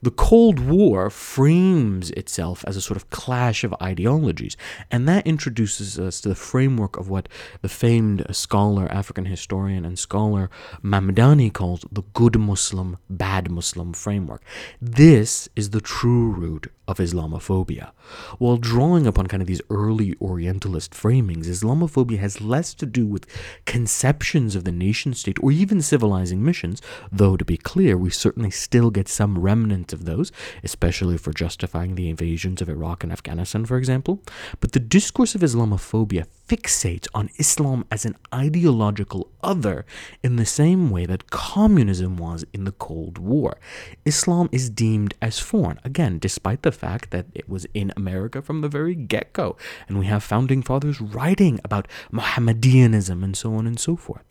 The 0.02 0.12
Cold 0.12 0.60
War 0.60 1.10
frames 1.10 2.12
itself 2.12 2.64
as 2.68 2.76
a 2.76 2.82
sort 2.82 2.98
of 2.98 3.10
clash 3.10 3.64
of 3.64 3.74
ideologies, 3.82 4.58
and 4.92 5.08
that 5.08 5.26
introduces 5.26 6.00
us 6.00 6.22
to 6.22 6.30
the 6.30 6.36
framework 6.36 6.98
of 6.98 7.10
what 7.10 7.30
the 7.62 7.70
famed 7.70 8.26
scholar, 8.32 8.92
African 8.92 9.26
historian, 9.26 9.86
and 9.86 9.98
scholar 9.98 10.50
Mamdani 10.84 11.53
calls 11.54 11.86
the 11.92 12.04
good 12.14 12.38
Muslim, 12.40 12.98
bad 13.10 13.50
Muslim 13.50 13.94
framework. 13.94 14.44
This 14.82 15.48
is 15.56 15.70
the 15.70 15.82
true 15.82 16.32
root 16.32 16.72
of 16.88 16.98
Islamophobia. 16.98 17.92
While 18.40 18.58
drawing 18.58 19.08
upon 19.08 19.28
kind 19.28 19.42
of 19.42 19.48
these 19.48 19.62
early 19.70 20.16
Orientalist 20.22 20.92
framings, 20.92 21.48
Islamophobia 21.48 22.20
has 22.20 22.42
less 22.42 22.74
to 22.76 22.86
do 22.86 23.06
with 23.06 23.26
conceptions 23.66 24.56
of 24.56 24.64
the 24.64 24.72
nation 24.72 25.14
state 25.14 25.38
or 25.42 25.52
even 25.52 25.82
civilizing 25.82 26.44
missions, 26.44 26.82
though 27.12 27.38
to 27.38 27.46
be 27.46 27.58
clear, 27.58 27.98
we 27.98 28.10
certainly 28.10 28.52
still 28.52 28.92
get 28.92 29.08
some 29.08 29.40
remnants 29.40 29.94
of 29.94 30.06
those, 30.06 30.32
especially 30.64 31.18
for 31.18 31.32
justifying 31.32 31.96
the 31.96 32.10
invasions 32.10 32.62
of 32.62 32.70
Iraq 32.70 33.04
and 33.04 33.12
Afghanistan, 33.12 33.66
for 33.66 33.78
example. 33.78 34.22
But 34.60 34.74
the 34.74 34.80
discourse 34.80 35.36
of 35.36 35.42
Islamophobia 35.42 36.26
fixates 36.48 37.08
on 37.14 37.30
Islam 37.38 37.86
as 37.90 38.06
an 38.06 38.16
ideological 38.34 39.32
other 39.42 39.86
in 40.22 40.36
the 40.36 40.46
same 40.46 40.90
way 40.90 41.06
that 41.06 41.30
communism 41.30 42.18
was 42.18 42.46
in 42.54 42.66
the 42.66 42.72
Cold 42.74 43.18
War. 43.18 43.58
Islam 44.06 44.50
is 44.52 44.70
deemed 44.70 45.14
as 45.22 45.40
foreign, 45.40 45.80
again, 45.84 46.20
despite 46.20 46.64
the 46.64 46.72
fact 46.74 47.12
that 47.12 47.28
it 47.34 47.48
was 47.48 47.66
in 47.74 47.94
America 47.96 48.42
from 48.42 48.62
the 48.62 48.70
very 48.70 48.96
get 48.96 49.34
go, 49.34 49.56
and 49.88 50.00
we 50.00 50.06
have 50.08 50.24
founding 50.24 50.62
fathers 50.62 51.00
writing 51.00 51.60
about 51.64 51.88
Mohammedanism 52.12 53.24
and 53.24 53.36
so 53.36 53.54
on 53.56 53.68
and 53.68 53.80
so 53.80 53.96
forth. 53.96 54.24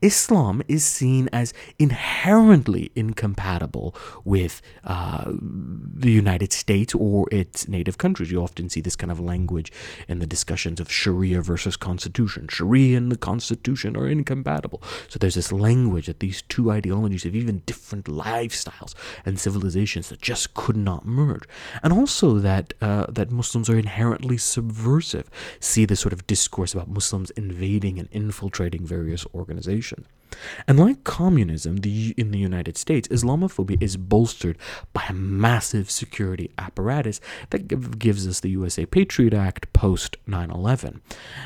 Islam 0.00 0.62
is 0.68 0.84
seen 0.84 1.28
as 1.32 1.52
inherently 1.78 2.90
incompatible 2.94 3.94
with 4.24 4.62
uh, 4.84 5.32
the 5.32 6.10
United 6.10 6.52
States 6.52 6.94
or 6.94 7.28
its 7.30 7.68
native 7.68 7.98
countries. 7.98 8.30
You 8.30 8.42
often 8.42 8.68
see 8.68 8.80
this 8.80 8.96
kind 8.96 9.10
of 9.12 9.20
language 9.20 9.72
in 10.08 10.18
the 10.18 10.26
discussions 10.26 10.80
of 10.80 10.90
Sharia 10.90 11.40
versus 11.40 11.76
Constitution. 11.76 12.48
Sharia 12.48 12.96
and 12.96 13.10
the 13.10 13.16
Constitution 13.16 13.96
are 13.96 14.08
incompatible. 14.08 14.82
So 15.08 15.18
there's 15.18 15.34
this 15.34 15.52
language 15.52 16.06
that 16.06 16.20
these 16.20 16.42
two 16.42 16.70
ideologies 16.70 17.24
have 17.24 17.36
even 17.36 17.62
different 17.66 18.06
lifestyles 18.06 18.94
and 19.24 19.38
civilizations 19.38 20.08
that 20.08 20.20
just 20.20 20.54
could 20.54 20.76
not 20.76 21.06
merge. 21.06 21.44
And 21.82 21.92
also 21.92 22.38
that 22.38 22.74
uh, 22.80 23.06
that 23.08 23.30
Muslims 23.30 23.68
are 23.70 23.78
inherently 23.78 24.38
subversive. 24.38 25.30
See 25.60 25.84
this 25.84 26.00
sort 26.00 26.12
of 26.12 26.26
discourse 26.26 26.74
about 26.74 26.88
Muslims 26.88 27.30
invading 27.30 27.98
and 27.98 28.08
infiltrating 28.12 28.86
various 28.86 29.24
organizations 29.34 29.51
organization. 29.52 30.06
And 30.66 30.78
like 30.78 31.04
communism 31.04 31.78
the, 31.78 32.14
in 32.16 32.30
the 32.30 32.38
United 32.38 32.76
States, 32.76 33.08
Islamophobia 33.08 33.82
is 33.82 33.96
bolstered 33.96 34.58
by 34.92 35.04
a 35.08 35.12
massive 35.12 35.90
security 35.90 36.50
apparatus 36.58 37.20
that 37.50 37.68
give, 37.68 37.98
gives 37.98 38.26
us 38.26 38.40
the 38.40 38.50
USA 38.50 38.86
Patriot 38.86 39.34
Act 39.34 39.72
post 39.72 40.16
9 40.26 40.50
11. 40.50 41.00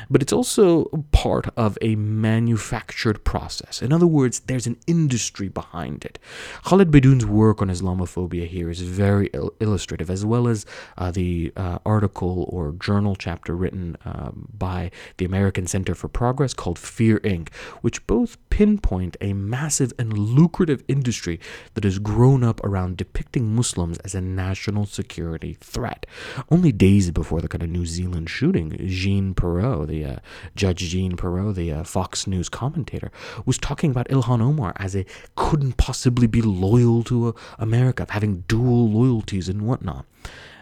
But 0.09 0.21
it's 0.21 0.33
also 0.33 0.85
part 1.11 1.47
of 1.55 1.77
a 1.81 1.95
manufactured 1.95 3.23
process. 3.23 3.81
In 3.81 3.91
other 3.93 4.07
words, 4.07 4.41
there's 4.41 4.67
an 4.67 4.77
industry 4.87 5.47
behind 5.47 6.05
it. 6.05 6.19
Khaled 6.63 6.91
Beydoun's 6.91 7.25
work 7.25 7.61
on 7.61 7.69
Islamophobia 7.69 8.47
here 8.47 8.69
is 8.69 8.81
very 8.81 9.29
il- 9.33 9.53
illustrative, 9.59 10.09
as 10.09 10.25
well 10.25 10.47
as 10.47 10.65
uh, 10.97 11.11
the 11.11 11.51
uh, 11.55 11.79
article 11.85 12.47
or 12.49 12.73
journal 12.73 13.15
chapter 13.15 13.55
written 13.55 13.97
um, 14.05 14.47
by 14.57 14.91
the 15.17 15.25
American 15.25 15.67
Center 15.67 15.95
for 15.95 16.07
Progress 16.07 16.53
called 16.53 16.79
Fear 16.79 17.19
Inc., 17.19 17.53
which 17.81 18.05
both 18.07 18.37
pin 18.49 18.76
pinpoint 18.77 19.17
a 19.21 19.33
massive 19.33 19.91
and 19.97 20.17
lucrative 20.17 20.83
industry 20.87 21.39
that 21.73 21.83
has 21.83 21.99
grown 21.99 22.43
up 22.43 22.63
around 22.63 22.97
depicting 22.97 23.55
Muslims 23.55 23.97
as 23.99 24.13
a 24.13 24.21
national 24.21 24.85
security 24.85 25.57
threat. 25.59 26.05
Only 26.51 26.71
days 26.71 27.11
before 27.11 27.41
the 27.41 27.47
kind 27.47 27.63
of 27.63 27.69
New 27.69 27.85
Zealand 27.85 28.29
shooting, 28.29 28.77
Jean 28.87 29.33
Pirro, 29.33 29.85
the 29.85 30.05
uh, 30.05 30.15
Judge 30.55 30.79
Jean 30.79 31.17
Pirro, 31.17 31.51
the 31.51 31.71
uh, 31.71 31.83
Fox 31.83 32.27
News 32.27 32.49
commentator, 32.49 33.11
was 33.45 33.57
talking 33.57 33.91
about 33.91 34.07
Ilhan 34.09 34.41
Omar 34.41 34.73
as 34.77 34.95
a 34.95 35.05
couldn't 35.35 35.77
possibly 35.77 36.27
be 36.27 36.41
loyal 36.41 37.03
to 37.05 37.29
uh, 37.29 37.31
America, 37.57 38.05
having 38.09 38.43
dual 38.47 38.89
loyalties 38.89 39.49
and 39.49 39.63
whatnot. 39.63 40.05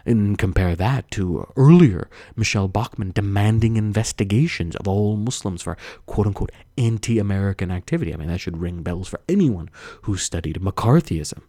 And 0.06 0.38
compare 0.38 0.76
that 0.76 1.10
to 1.12 1.52
earlier 1.56 2.08
Michele 2.36 2.68
Bachmann 2.68 3.10
demanding 3.10 3.76
investigations 3.76 4.76
of 4.76 4.86
all 4.86 5.16
Muslims 5.16 5.62
for 5.62 5.76
quote 6.06 6.28
unquote 6.28 6.52
anti 6.78 7.18
American 7.18 7.70
activity. 7.70 8.14
I 8.14 8.16
mean, 8.16 8.28
that 8.28 8.40
should 8.40 8.58
ring 8.58 8.82
bells 8.82 9.08
for 9.08 9.20
anyone 9.28 9.68
who 10.02 10.16
studied 10.16 10.56
McCarthyism. 10.60 11.42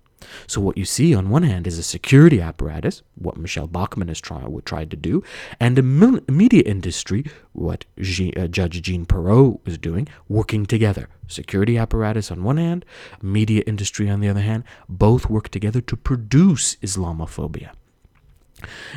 So 0.48 0.62
what 0.62 0.78
you 0.78 0.86
see 0.86 1.14
on 1.14 1.30
one 1.30 1.44
hand 1.44 1.68
is 1.68 1.78
a 1.78 1.84
security 1.84 2.42
apparatus, 2.42 3.04
what 3.16 3.38
Michele 3.38 3.68
Bachmann 3.68 4.08
has 4.08 4.20
tried, 4.20 4.48
tried 4.66 4.90
to 4.92 4.98
do, 4.98 5.24
and 5.60 5.78
a 5.78 5.84
media 5.84 6.64
industry, 6.64 7.26
what 7.54 7.86
uh, 8.00 8.48
Judge 8.48 8.82
Jean 8.82 9.06
Pirro 9.06 9.60
was 9.66 9.78
doing, 9.78 10.08
working 10.28 10.66
together. 10.66 11.10
Security 11.28 11.78
apparatus 11.78 12.32
on 12.32 12.44
one 12.44 12.58
hand, 12.58 12.86
media 13.22 13.64
industry 13.68 14.10
on 14.10 14.20
the 14.20 14.30
other 14.30 14.42
hand, 14.42 14.64
both 14.90 15.30
work 15.30 15.50
together 15.50 15.82
to 15.82 15.96
produce 15.96 16.76
Islamophobia. 16.78 17.72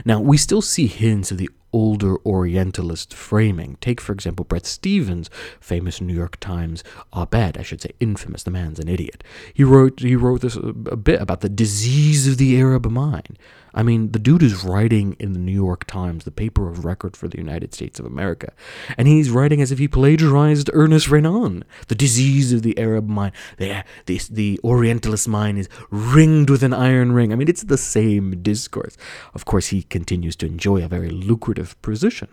Now, 0.04 0.20
we 0.20 0.36
still 0.36 0.62
see 0.62 0.86
hints 0.86 1.30
of 1.30 1.38
the 1.38 1.50
older 1.72 2.16
Orientalist 2.26 3.14
framing. 3.14 3.76
Take, 3.80 4.00
for 4.00 4.12
example, 4.12 4.44
Bret 4.44 4.66
Stephens, 4.66 5.30
famous 5.60 6.00
New 6.00 6.14
York 6.14 6.38
Times 6.40 6.82
op-ed, 7.12 7.56
I 7.58 7.62
should 7.62 7.80
say 7.80 7.90
infamous, 8.00 8.42
the 8.42 8.50
man's 8.50 8.78
an 8.78 8.88
idiot. 8.88 9.22
He 9.54 9.64
wrote, 9.64 10.00
he 10.00 10.16
wrote 10.16 10.40
this 10.40 10.56
a, 10.56 10.68
a 10.68 10.96
bit 10.96 11.20
about 11.20 11.40
the 11.40 11.48
disease 11.48 12.26
of 12.26 12.38
the 12.38 12.58
Arab 12.58 12.86
mind. 12.90 13.38
I 13.72 13.82
mean, 13.84 14.10
the 14.10 14.18
dude 14.18 14.42
is 14.42 14.64
writing 14.64 15.16
in 15.20 15.32
the 15.32 15.38
New 15.38 15.52
York 15.52 15.84
Times, 15.84 16.24
the 16.24 16.32
paper 16.32 16.68
of 16.68 16.84
record 16.84 17.16
for 17.16 17.28
the 17.28 17.38
United 17.38 17.72
States 17.72 18.00
of 18.00 18.06
America, 18.06 18.52
and 18.98 19.06
he's 19.06 19.30
writing 19.30 19.60
as 19.60 19.70
if 19.70 19.78
he 19.78 19.86
plagiarized 19.86 20.70
Ernest 20.72 21.08
Renan. 21.08 21.64
The 21.86 21.94
disease 21.94 22.52
of 22.52 22.62
the 22.62 22.76
Arab 22.78 23.08
mind, 23.08 23.32
the, 23.58 23.84
the, 24.06 24.20
the 24.28 24.60
Orientalist 24.64 25.28
mind 25.28 25.58
is 25.58 25.68
ringed 25.90 26.50
with 26.50 26.64
an 26.64 26.72
iron 26.72 27.12
ring. 27.12 27.32
I 27.32 27.36
mean, 27.36 27.48
it's 27.48 27.62
the 27.62 27.78
same 27.78 28.42
discourse. 28.42 28.96
Of 29.34 29.44
course, 29.44 29.68
he 29.68 29.82
continues 29.84 30.34
to 30.36 30.46
enjoy 30.46 30.82
a 30.82 30.88
very 30.88 31.10
lucrative 31.10 31.59
position. 31.82 32.28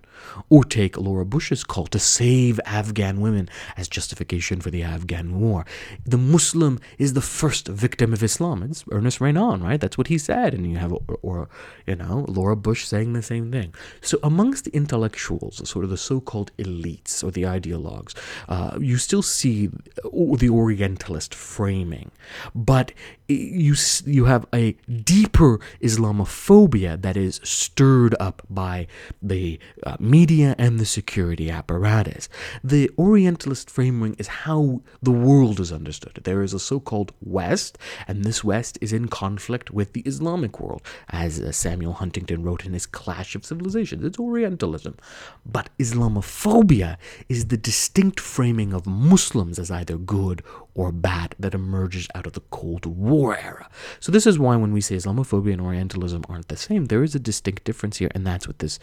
Or 0.50 0.64
take 0.64 0.98
Laura 0.98 1.26
Bush's 1.26 1.64
call 1.64 1.88
to 1.88 2.00
save 2.00 2.60
Afghan 2.66 3.22
women 3.22 3.50
as 3.76 3.88
justification 3.88 4.62
for 4.62 4.72
the 4.72 4.84
Afghan 4.84 5.40
war. 5.40 5.66
The 6.06 6.18
Muslim 6.18 6.80
is 6.98 7.14
the 7.14 7.22
first 7.22 7.68
victim 7.68 8.14
of 8.14 8.24
Islam. 8.24 8.64
It's 8.64 8.84
Ernest 8.92 9.22
Renan, 9.22 9.64
right? 9.64 9.80
That's 9.80 9.98
what 9.98 10.08
he 10.08 10.18
said. 10.18 10.54
And 10.54 10.70
you 10.70 10.78
have, 10.78 10.92
or, 10.92 11.20
or 11.22 11.50
you 11.86 11.96
know, 11.96 12.26
Laura 12.28 12.56
Bush 12.56 12.86
saying 12.86 13.14
the 13.14 13.22
same 13.22 13.52
thing. 13.52 13.74
So 14.02 14.18
amongst 14.24 14.66
the 14.66 14.72
intellectuals, 14.72 15.68
sort 15.70 15.86
of 15.86 15.92
the 15.92 15.98
so-called 15.98 16.52
elites 16.58 17.24
or 17.24 17.32
the 17.32 17.44
ideologues, 17.44 18.16
uh, 18.50 18.78
you 18.80 18.98
still 18.98 19.22
see 19.22 19.70
the 20.04 20.50
Orientalist 20.50 21.34
framing, 21.36 22.12
but 22.56 22.92
you 23.28 23.76
you 24.06 24.26
have 24.26 24.46
a 24.54 24.74
deeper 25.04 25.60
Islamophobia 25.82 27.02
that 27.02 27.18
is 27.18 27.40
stirred 27.44 28.16
up 28.20 28.42
by 28.50 28.88
the 29.22 29.60
uh, 29.86 29.98
media 30.00 30.56
and 30.58 30.80
the 30.80 30.86
security 30.86 31.50
apparatus. 31.50 32.30
The 32.64 32.90
Orientalist 32.98 33.70
framing 33.70 34.16
is 34.16 34.28
how 34.28 34.82
the 35.02 35.12
world 35.12 35.60
is 35.60 35.72
understood. 35.72 36.22
There 36.24 36.42
is 36.42 36.54
a 36.54 36.60
so-called 36.60 37.14
West, 37.22 37.78
and 38.08 38.24
this 38.24 38.44
West 38.44 38.78
is 38.82 38.94
in 38.94 39.08
conflict 39.08 39.72
with 39.72 39.94
the 39.94 40.02
Islamic 40.02 40.60
world, 40.60 40.82
as 41.10 41.40
uh, 41.40 41.52
Samuel 41.52 41.94
Huntington 41.94 42.44
wrote 42.44 42.66
in 42.66 42.74
his 42.74 42.86
Clash 42.86 43.36
of 43.36 43.46
Civilizations. 43.46 44.04
It's 44.04 44.20
Orientalism, 44.20 44.98
but 45.46 45.70
Islamophobia 45.78 46.98
is 47.28 47.48
the 47.48 47.58
distinct 47.58 48.20
framing 48.20 48.74
of 48.74 48.86
Muslims 48.86 49.60
as 49.60 49.72
either 49.72 49.98
good 49.98 50.44
or 50.78 50.92
bad 50.92 51.36
that 51.40 51.56
emerges 51.56 52.08
out 52.14 52.28
of 52.28 52.34
the 52.34 52.40
Cold 52.52 52.86
War 52.86 53.36
era. 53.36 53.68
So, 54.00 54.12
this 54.12 54.28
is 54.28 54.38
why 54.38 54.56
when 54.56 54.72
we 54.72 54.80
say 54.80 54.96
Islamophobia 54.96 55.54
and 55.54 55.62
Orientalism 55.62 56.24
aren't 56.30 56.48
the 56.50 56.56
same, 56.56 56.86
there 56.86 57.04
is 57.04 57.16
a 57.16 57.20
distinct 57.20 57.64
difference 57.64 57.98
here, 57.98 58.12
and 58.14 58.26
that's 58.26 58.48
what 58.48 58.60
this 58.60 58.80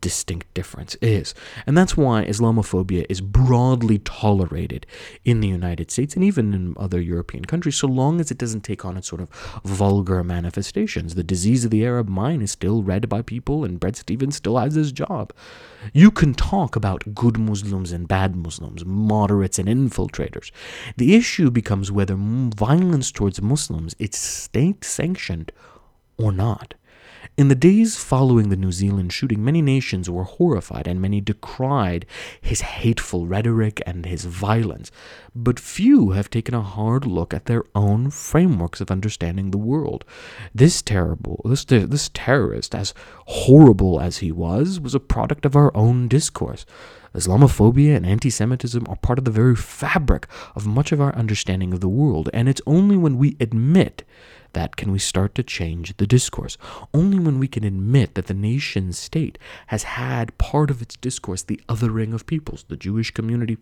distinct 0.00 0.54
difference 0.54 0.94
is. 1.02 1.34
And 1.66 1.76
that's 1.76 1.96
why 1.96 2.24
Islamophobia 2.24 3.04
is 3.08 3.20
broadly 3.20 3.98
tolerated 3.98 4.86
in 5.24 5.40
the 5.40 5.48
United 5.48 5.90
States 5.90 6.14
and 6.14 6.24
even 6.24 6.54
in 6.54 6.74
other 6.76 7.00
European 7.00 7.44
countries, 7.44 7.76
so 7.76 7.88
long 7.88 8.20
as 8.20 8.30
it 8.30 8.38
doesn't 8.38 8.60
take 8.60 8.84
on 8.84 8.96
its 8.96 9.08
sort 9.08 9.20
of 9.20 9.28
vulgar 9.64 10.22
manifestations. 10.22 11.16
The 11.16 11.24
disease 11.24 11.64
of 11.64 11.72
the 11.72 11.84
Arab 11.84 12.08
mind 12.08 12.42
is 12.42 12.52
still 12.52 12.84
read 12.84 13.08
by 13.08 13.20
people, 13.20 13.64
and 13.64 13.80
Bret 13.80 13.96
Stephens 13.96 14.36
still 14.36 14.58
has 14.58 14.74
his 14.76 14.92
job. 14.92 15.32
You 15.92 16.12
can 16.12 16.34
talk 16.34 16.76
about 16.76 17.16
good 17.16 17.36
Muslims 17.36 17.90
and 17.90 18.06
bad 18.06 18.36
Muslims, 18.36 18.84
moderates 18.84 19.58
and 19.58 19.68
infiltrators. 19.68 20.52
The 20.96 21.16
issue 21.16 21.31
issue 21.32 21.50
becomes 21.50 21.90
whether 21.90 22.14
violence 22.14 23.10
towards 23.10 23.40
Muslims 23.40 23.94
is 23.98 24.14
state 24.14 24.84
sanctioned 24.84 25.50
or 26.18 26.30
not. 26.30 26.74
In 27.36 27.48
the 27.48 27.54
days 27.54 27.96
following 27.96 28.48
the 28.48 28.56
New 28.56 28.72
Zealand 28.72 29.12
shooting, 29.12 29.44
many 29.44 29.62
nations 29.62 30.10
were 30.10 30.24
horrified 30.24 30.88
and 30.88 31.00
many 31.00 31.20
decried 31.20 32.04
his 32.40 32.60
hateful 32.60 33.26
rhetoric 33.26 33.80
and 33.86 34.04
his 34.04 34.24
violence, 34.24 34.90
but 35.34 35.60
few 35.60 36.10
have 36.10 36.30
taken 36.30 36.54
a 36.54 36.62
hard 36.62 37.06
look 37.06 37.32
at 37.32 37.46
their 37.46 37.64
own 37.74 38.10
frameworks 38.10 38.80
of 38.80 38.90
understanding 38.90 39.50
the 39.50 39.58
world. 39.58 40.04
This 40.54 40.82
terrible, 40.82 41.40
this 41.44 41.64
this 41.64 42.10
terrorist, 42.12 42.74
as 42.74 42.92
horrible 43.26 44.00
as 44.00 44.18
he 44.18 44.32
was, 44.32 44.80
was 44.80 44.94
a 44.94 45.00
product 45.00 45.46
of 45.46 45.56
our 45.56 45.74
own 45.76 46.08
discourse. 46.08 46.66
Islamophobia 47.14 47.94
and 47.94 48.06
anti 48.06 48.30
Semitism 48.30 48.86
are 48.88 48.96
part 48.96 49.18
of 49.18 49.24
the 49.24 49.30
very 49.30 49.54
fabric 49.54 50.26
of 50.54 50.66
much 50.66 50.92
of 50.92 51.00
our 51.00 51.14
understanding 51.14 51.72
of 51.72 51.80
the 51.80 51.88
world, 51.88 52.30
and 52.32 52.48
it's 52.48 52.62
only 52.66 52.96
when 52.96 53.16
we 53.18 53.36
admit 53.38 54.02
that 54.52 54.76
can 54.76 54.92
we 54.92 54.98
start 54.98 55.34
to 55.34 55.42
change 55.42 55.96
the 55.96 56.06
discourse. 56.06 56.56
Only 56.92 57.18
when 57.18 57.38
we 57.38 57.48
can 57.48 57.64
admit 57.64 58.14
that 58.14 58.26
the 58.26 58.34
nation 58.34 58.92
state 58.92 59.38
has 59.68 59.82
had 59.84 60.36
part 60.38 60.70
of 60.70 60.82
its 60.82 60.96
discourse 60.96 61.42
the 61.42 61.60
othering 61.68 62.14
of 62.14 62.26
peoples, 62.26 62.64
the 62.68 62.76
Jewish 62.76 63.10
community 63.10 63.58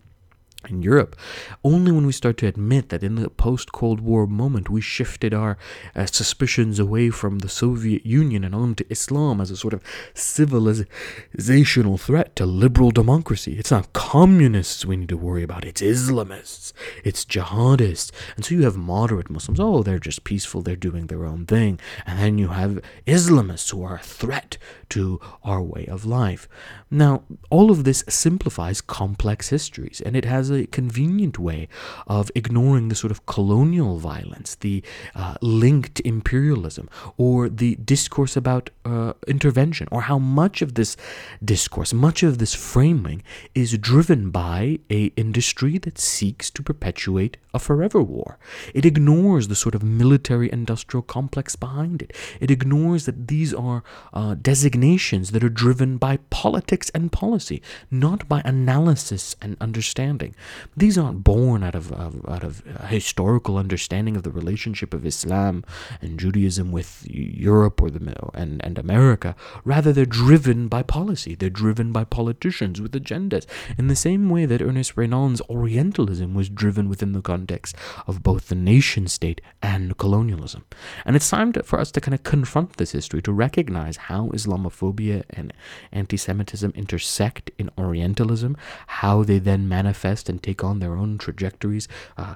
in 0.69 0.81
Europe. 0.81 1.15
Only 1.63 1.91
when 1.91 2.05
we 2.05 2.13
start 2.13 2.37
to 2.37 2.47
admit 2.47 2.89
that 2.89 3.03
in 3.03 3.15
the 3.15 3.29
post 3.29 3.71
Cold 3.71 4.01
War 4.01 4.27
moment 4.27 4.69
we 4.69 4.81
shifted 4.81 5.33
our 5.33 5.57
uh, 5.95 6.05
suspicions 6.05 6.79
away 6.79 7.09
from 7.09 7.39
the 7.39 7.49
Soviet 7.49 8.05
Union 8.05 8.43
and 8.43 8.53
onto 8.53 8.83
Islam 8.89 9.41
as 9.41 9.51
a 9.51 9.57
sort 9.57 9.73
of 9.73 9.83
civilizational 10.13 11.99
threat 11.99 12.35
to 12.35 12.45
liberal 12.45 12.91
democracy. 12.91 13.57
It's 13.57 13.71
not 13.71 13.93
communists 13.93 14.85
we 14.85 14.97
need 14.97 15.09
to 15.09 15.17
worry 15.17 15.43
about, 15.43 15.65
it's 15.65 15.81
Islamists, 15.81 16.73
it's 17.03 17.25
jihadists. 17.25 18.11
And 18.35 18.45
so 18.45 18.55
you 18.55 18.63
have 18.63 18.77
moderate 18.77 19.29
Muslims, 19.29 19.59
oh, 19.59 19.83
they're 19.83 19.99
just 19.99 20.23
peaceful, 20.23 20.61
they're 20.61 20.75
doing 20.75 21.07
their 21.07 21.25
own 21.25 21.45
thing. 21.45 21.79
And 22.05 22.19
then 22.19 22.37
you 22.37 22.49
have 22.49 22.81
Islamists 23.07 23.71
who 23.71 23.83
are 23.83 23.95
a 23.95 23.99
threat 23.99 24.57
to 24.91 25.19
our 25.43 25.61
way 25.61 25.85
of 25.87 26.05
life. 26.05 26.47
Now, 26.89 27.23
all 27.49 27.71
of 27.71 27.83
this 27.83 28.03
simplifies 28.07 28.81
complex 28.81 29.49
histories, 29.49 30.01
and 30.05 30.15
it 30.15 30.25
has 30.25 30.49
a 30.49 30.67
convenient 30.67 31.39
way 31.39 31.67
of 32.07 32.31
ignoring 32.35 32.89
the 32.89 32.95
sort 32.95 33.11
of 33.11 33.25
colonial 33.25 33.97
violence, 33.97 34.55
the 34.55 34.83
uh, 35.15 35.35
linked 35.41 35.99
imperialism, 36.01 36.89
or 37.17 37.49
the 37.49 37.75
discourse 37.75 38.35
about 38.35 38.69
uh, 38.85 39.13
intervention, 39.27 39.87
or 39.91 40.01
how 40.01 40.19
much 40.19 40.61
of 40.61 40.75
this 40.75 40.97
discourse, 41.43 41.93
much 41.93 42.23
of 42.23 42.37
this 42.37 42.53
framing, 42.53 43.23
is 43.55 43.77
driven 43.77 44.29
by 44.29 44.79
a 44.89 45.05
industry 45.15 45.77
that 45.77 45.97
seeks 45.97 46.49
to 46.51 46.61
perpetuate 46.61 47.37
a 47.53 47.59
forever 47.59 48.01
war. 48.01 48.37
It 48.73 48.85
ignores 48.85 49.47
the 49.47 49.55
sort 49.55 49.75
of 49.75 49.83
military-industrial 49.83 51.03
complex 51.03 51.55
behind 51.55 52.01
it. 52.01 52.13
It 52.39 52.51
ignores 52.51 53.05
that 53.05 53.27
these 53.27 53.53
are 53.53 53.83
uh, 54.13 54.35
designations 54.81 55.29
that 55.31 55.43
are 55.43 55.49
driven 55.49 55.97
by 55.97 56.17
politics 56.31 56.89
and 56.95 57.11
policy, 57.11 57.61
not 57.91 58.27
by 58.27 58.41
analysis 58.43 59.35
and 59.41 59.55
understanding. 59.61 60.35
These 60.75 60.97
aren't 60.97 61.23
born 61.23 61.63
out 61.63 61.75
of, 61.75 61.91
of 61.91 62.25
out 62.27 62.43
of 62.43 62.63
historical 62.87 63.57
understanding 63.57 64.15
of 64.15 64.23
the 64.23 64.31
relationship 64.31 64.93
of 64.93 65.05
Islam 65.05 65.63
and 66.01 66.19
Judaism 66.19 66.71
with 66.71 67.05
Europe 67.07 67.81
or 67.81 67.91
the 67.91 68.01
and 68.33 68.59
and 68.65 68.79
America. 68.79 69.35
Rather, 69.63 69.93
they're 69.93 70.05
driven 70.23 70.67
by 70.67 70.81
policy. 70.81 71.35
They're 71.35 71.61
driven 71.63 71.91
by 71.91 72.03
politicians 72.05 72.81
with 72.81 72.93
agendas. 72.93 73.45
In 73.77 73.87
the 73.87 73.95
same 73.95 74.29
way 74.29 74.47
that 74.47 74.61
Ernest 74.61 74.97
Renan's 74.97 75.41
Orientalism 75.47 76.33
was 76.33 76.49
driven 76.49 76.89
within 76.89 77.11
the 77.13 77.21
context 77.21 77.75
of 78.07 78.23
both 78.23 78.47
the 78.47 78.55
nation 78.55 79.07
state 79.07 79.41
and 79.61 79.95
colonialism. 79.97 80.63
And 81.05 81.15
it's 81.15 81.29
time 81.29 81.53
to, 81.53 81.63
for 81.63 81.79
us 81.79 81.91
to 81.91 82.01
kind 82.01 82.15
of 82.15 82.23
confront 82.23 82.77
this 82.77 82.93
history, 82.93 83.21
to 83.21 83.31
recognize 83.31 83.97
how 84.09 84.29
Islamophobia 84.71 85.23
and 85.29 85.53
anti-Semitism 85.91 86.71
intersect 86.75 87.51
in 87.57 87.69
Orientalism, 87.77 88.57
how 88.87 89.23
they 89.23 89.39
then 89.39 89.67
manifest 89.67 90.29
and 90.29 90.41
take 90.41 90.63
on 90.63 90.79
their 90.79 90.95
own 90.95 91.17
trajectories, 91.17 91.87
uh, 92.17 92.35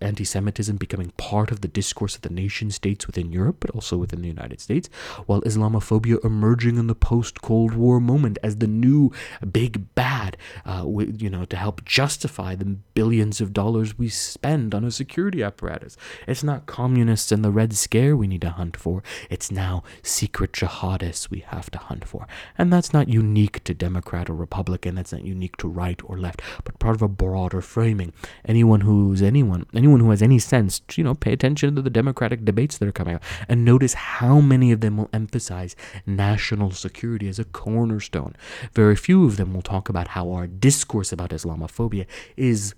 anti 0.00 0.24
Semitism 0.24 0.76
becoming 0.76 1.10
part 1.16 1.50
of 1.50 1.60
the 1.60 1.68
discourse 1.68 2.14
of 2.16 2.22
the 2.22 2.30
nation 2.30 2.70
states 2.70 3.06
within 3.06 3.32
Europe, 3.32 3.56
but 3.60 3.70
also 3.70 3.96
within 3.96 4.22
the 4.22 4.28
United 4.28 4.60
States, 4.60 4.88
while 5.26 5.42
Islamophobia 5.42 6.24
emerging 6.24 6.76
in 6.76 6.86
the 6.86 6.94
post 6.94 7.42
Cold 7.42 7.74
War 7.74 8.00
moment 8.00 8.38
as 8.42 8.56
the 8.56 8.66
new 8.66 9.12
big 9.50 9.94
bad, 9.94 10.36
uh, 10.64 10.84
you 11.16 11.30
know, 11.30 11.44
to 11.44 11.56
help 11.56 11.84
justify 11.84 12.54
the 12.54 12.64
billions 12.94 13.40
of 13.40 13.52
dollars 13.52 13.98
we 13.98 14.08
spend 14.08 14.74
on 14.74 14.84
a 14.84 14.90
security 14.90 15.42
apparatus. 15.42 15.96
It's 16.26 16.42
not 16.42 16.66
communists 16.66 17.32
and 17.32 17.44
the 17.44 17.50
Red 17.50 17.74
Scare 17.74 18.16
we 18.16 18.26
need 18.26 18.42
to 18.42 18.50
hunt 18.50 18.76
for, 18.76 19.02
it's 19.30 19.50
now 19.50 19.82
secret 20.02 20.52
jihadists 20.52 21.30
we 21.32 21.40
have 21.40 21.70
to 21.72 21.78
hunt 21.78 22.04
for. 22.04 22.28
And 22.56 22.72
that's 22.72 22.92
not 22.92 23.08
unique 23.08 23.64
to 23.64 23.74
Democrat 23.74 24.30
or 24.30 24.34
Republican, 24.34 24.94
that's 24.94 25.12
not 25.12 25.24
unique 25.24 25.56
to 25.56 25.68
right 25.68 26.00
or 26.04 26.16
left, 26.16 26.40
but 26.62 26.78
part 26.78 26.94
of 26.94 27.02
a 27.02 27.08
broader 27.08 27.60
framing. 27.60 28.12
Anyone 28.44 28.82
who's 28.82 29.22
anyone, 29.22 29.66
anyone 29.74 29.98
who 29.98 30.10
has 30.10 30.22
any 30.22 30.38
sense, 30.38 30.80
you 30.94 31.02
know, 31.02 31.14
pay 31.14 31.32
attention 31.32 31.74
to 31.74 31.82
the 31.82 31.90
Democratic 31.90 32.44
debates 32.44 32.78
that 32.78 32.86
are 32.86 32.92
coming 32.92 33.16
up 33.16 33.24
and 33.48 33.64
notice 33.64 33.94
how 33.94 34.40
many 34.40 34.70
of 34.70 34.80
them 34.80 34.96
will 34.98 35.10
emphasize 35.12 35.74
national 36.06 36.70
security 36.70 37.28
as 37.28 37.40
a 37.40 37.44
cornerstone. 37.44 38.36
Very 38.72 38.94
few 38.94 39.24
of 39.24 39.36
them 39.38 39.54
will 39.54 39.62
talk 39.62 39.88
about 39.88 40.08
how 40.08 40.30
our 40.30 40.46
discourse 40.46 41.12
about 41.12 41.30
Islamophobia 41.30 42.06
is 42.36 42.74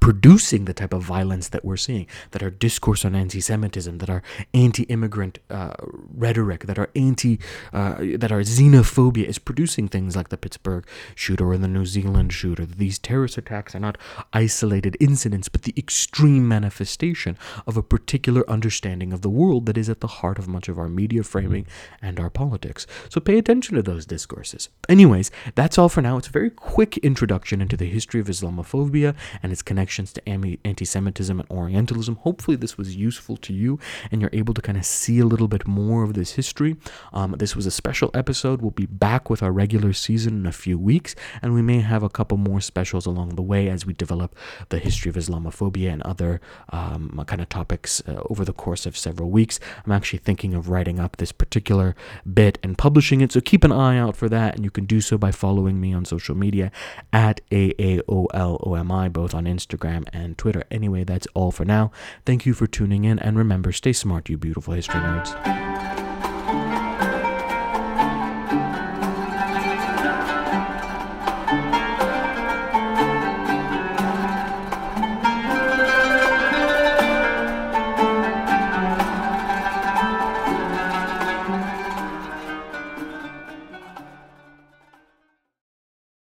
producing 0.00 0.64
the 0.64 0.72
type 0.72 0.94
of 0.94 1.02
violence 1.02 1.48
that 1.50 1.64
we're 1.64 1.76
seeing, 1.76 2.06
that 2.30 2.42
our 2.42 2.50
discourse 2.50 3.04
on 3.04 3.14
anti-Semitism, 3.14 3.98
that 3.98 4.08
our 4.08 4.22
anti-immigrant 4.54 5.38
uh, 5.50 5.74
rhetoric, 6.14 6.64
that 6.64 6.78
our 6.78 6.88
anti, 6.96 7.38
uh, 7.72 7.96
that 8.16 8.32
our 8.32 8.40
xenophobia 8.40 9.24
is 9.24 9.38
producing 9.38 9.88
things 9.88 10.16
like 10.16 10.30
the 10.30 10.38
Pittsburgh 10.38 10.86
shooter 11.14 11.50
or 11.50 11.58
the 11.58 11.68
New 11.68 11.84
Zealand 11.84 12.32
shooter. 12.32 12.64
These 12.64 12.98
terrorist 12.98 13.36
attacks 13.36 13.74
are 13.74 13.80
not 13.80 13.98
isolated 14.32 14.96
incidents, 15.00 15.48
but 15.48 15.62
the 15.62 15.74
extreme 15.76 16.48
manifestation 16.48 17.36
of 17.66 17.76
a 17.76 17.82
particular 17.82 18.48
understanding 18.48 19.12
of 19.12 19.20
the 19.20 19.30
world 19.30 19.66
that 19.66 19.76
is 19.76 19.90
at 19.90 20.00
the 20.00 20.06
heart 20.06 20.38
of 20.38 20.48
much 20.48 20.68
of 20.68 20.78
our 20.78 20.88
media 20.88 21.22
framing 21.22 21.66
and 22.00 22.18
our 22.18 22.30
politics. 22.30 22.86
So 23.10 23.20
pay 23.20 23.36
attention 23.36 23.76
to 23.76 23.82
those 23.82 24.06
discourses. 24.06 24.70
Anyways, 24.88 25.30
that's 25.54 25.76
all 25.76 25.90
for 25.90 26.00
now. 26.00 26.16
It's 26.16 26.28
a 26.28 26.30
very 26.30 26.50
quick 26.50 26.96
introduction 26.98 27.60
into 27.60 27.76
the 27.76 27.90
history 27.90 28.20
of 28.20 28.28
Islamophobia 28.28 29.14
and 29.42 29.52
its 29.52 29.62
connections 29.62 30.12
to 30.12 30.28
anti 30.28 30.84
Semitism 30.84 31.38
and 31.38 31.50
Orientalism. 31.50 32.16
Hopefully, 32.16 32.56
this 32.56 32.78
was 32.78 32.96
useful 32.96 33.36
to 33.38 33.52
you 33.52 33.78
and 34.10 34.20
you're 34.20 34.30
able 34.32 34.54
to 34.54 34.62
kind 34.62 34.78
of 34.78 34.84
see 34.84 35.18
a 35.18 35.26
little 35.26 35.48
bit 35.48 35.66
more 35.66 36.02
of 36.02 36.14
this 36.14 36.32
history. 36.32 36.76
Um, 37.12 37.32
this 37.38 37.56
was 37.56 37.66
a 37.66 37.70
special 37.70 38.10
episode. 38.14 38.62
We'll 38.62 38.70
be 38.70 38.86
back 38.86 39.28
with 39.30 39.42
our 39.42 39.52
regular 39.52 39.92
season 39.92 40.40
in 40.40 40.46
a 40.46 40.52
few 40.52 40.78
weeks, 40.78 41.14
and 41.42 41.54
we 41.54 41.62
may 41.62 41.80
have 41.80 42.02
a 42.02 42.08
couple 42.08 42.38
more 42.38 42.60
specials 42.60 43.06
along 43.06 43.30
the 43.30 43.42
way 43.42 43.68
as 43.68 43.86
we 43.86 43.92
develop 43.92 44.34
the 44.68 44.78
history 44.78 45.08
of 45.08 45.16
Islamophobia 45.16 45.92
and 45.92 46.02
other 46.02 46.40
um, 46.70 47.22
kind 47.26 47.40
of 47.40 47.48
topics 47.48 48.02
uh, 48.06 48.22
over 48.30 48.44
the 48.44 48.52
course 48.52 48.86
of 48.86 48.96
several 48.96 49.30
weeks. 49.30 49.58
I'm 49.84 49.92
actually 49.92 50.20
thinking 50.20 50.54
of 50.54 50.68
writing 50.68 51.00
up 51.00 51.16
this 51.16 51.32
particular 51.32 51.94
bit 52.32 52.58
and 52.62 52.76
publishing 52.76 53.20
it, 53.20 53.32
so 53.32 53.40
keep 53.40 53.64
an 53.64 53.72
eye 53.72 53.98
out 53.98 54.16
for 54.16 54.28
that, 54.28 54.56
and 54.56 54.64
you 54.64 54.70
can 54.70 54.84
do 54.84 55.00
so 55.00 55.18
by 55.18 55.30
following 55.30 55.80
me 55.80 55.92
on 55.92 56.04
social 56.04 56.34
media 56.34 56.70
at 57.12 57.40
AAOLOMI, 57.50 59.12
both 59.16 59.34
on 59.34 59.46
Instagram 59.46 60.06
and 60.12 60.36
Twitter. 60.36 60.64
Anyway, 60.70 61.02
that's 61.02 61.26
all 61.32 61.50
for 61.50 61.64
now. 61.64 61.90
Thank 62.26 62.44
you 62.44 62.52
for 62.52 62.66
tuning 62.66 63.04
in, 63.04 63.18
and 63.18 63.38
remember, 63.38 63.72
stay 63.72 63.94
smart, 63.94 64.28
you 64.28 64.36
beautiful 64.36 64.74
history 64.74 65.00
nerds. 65.00 66.05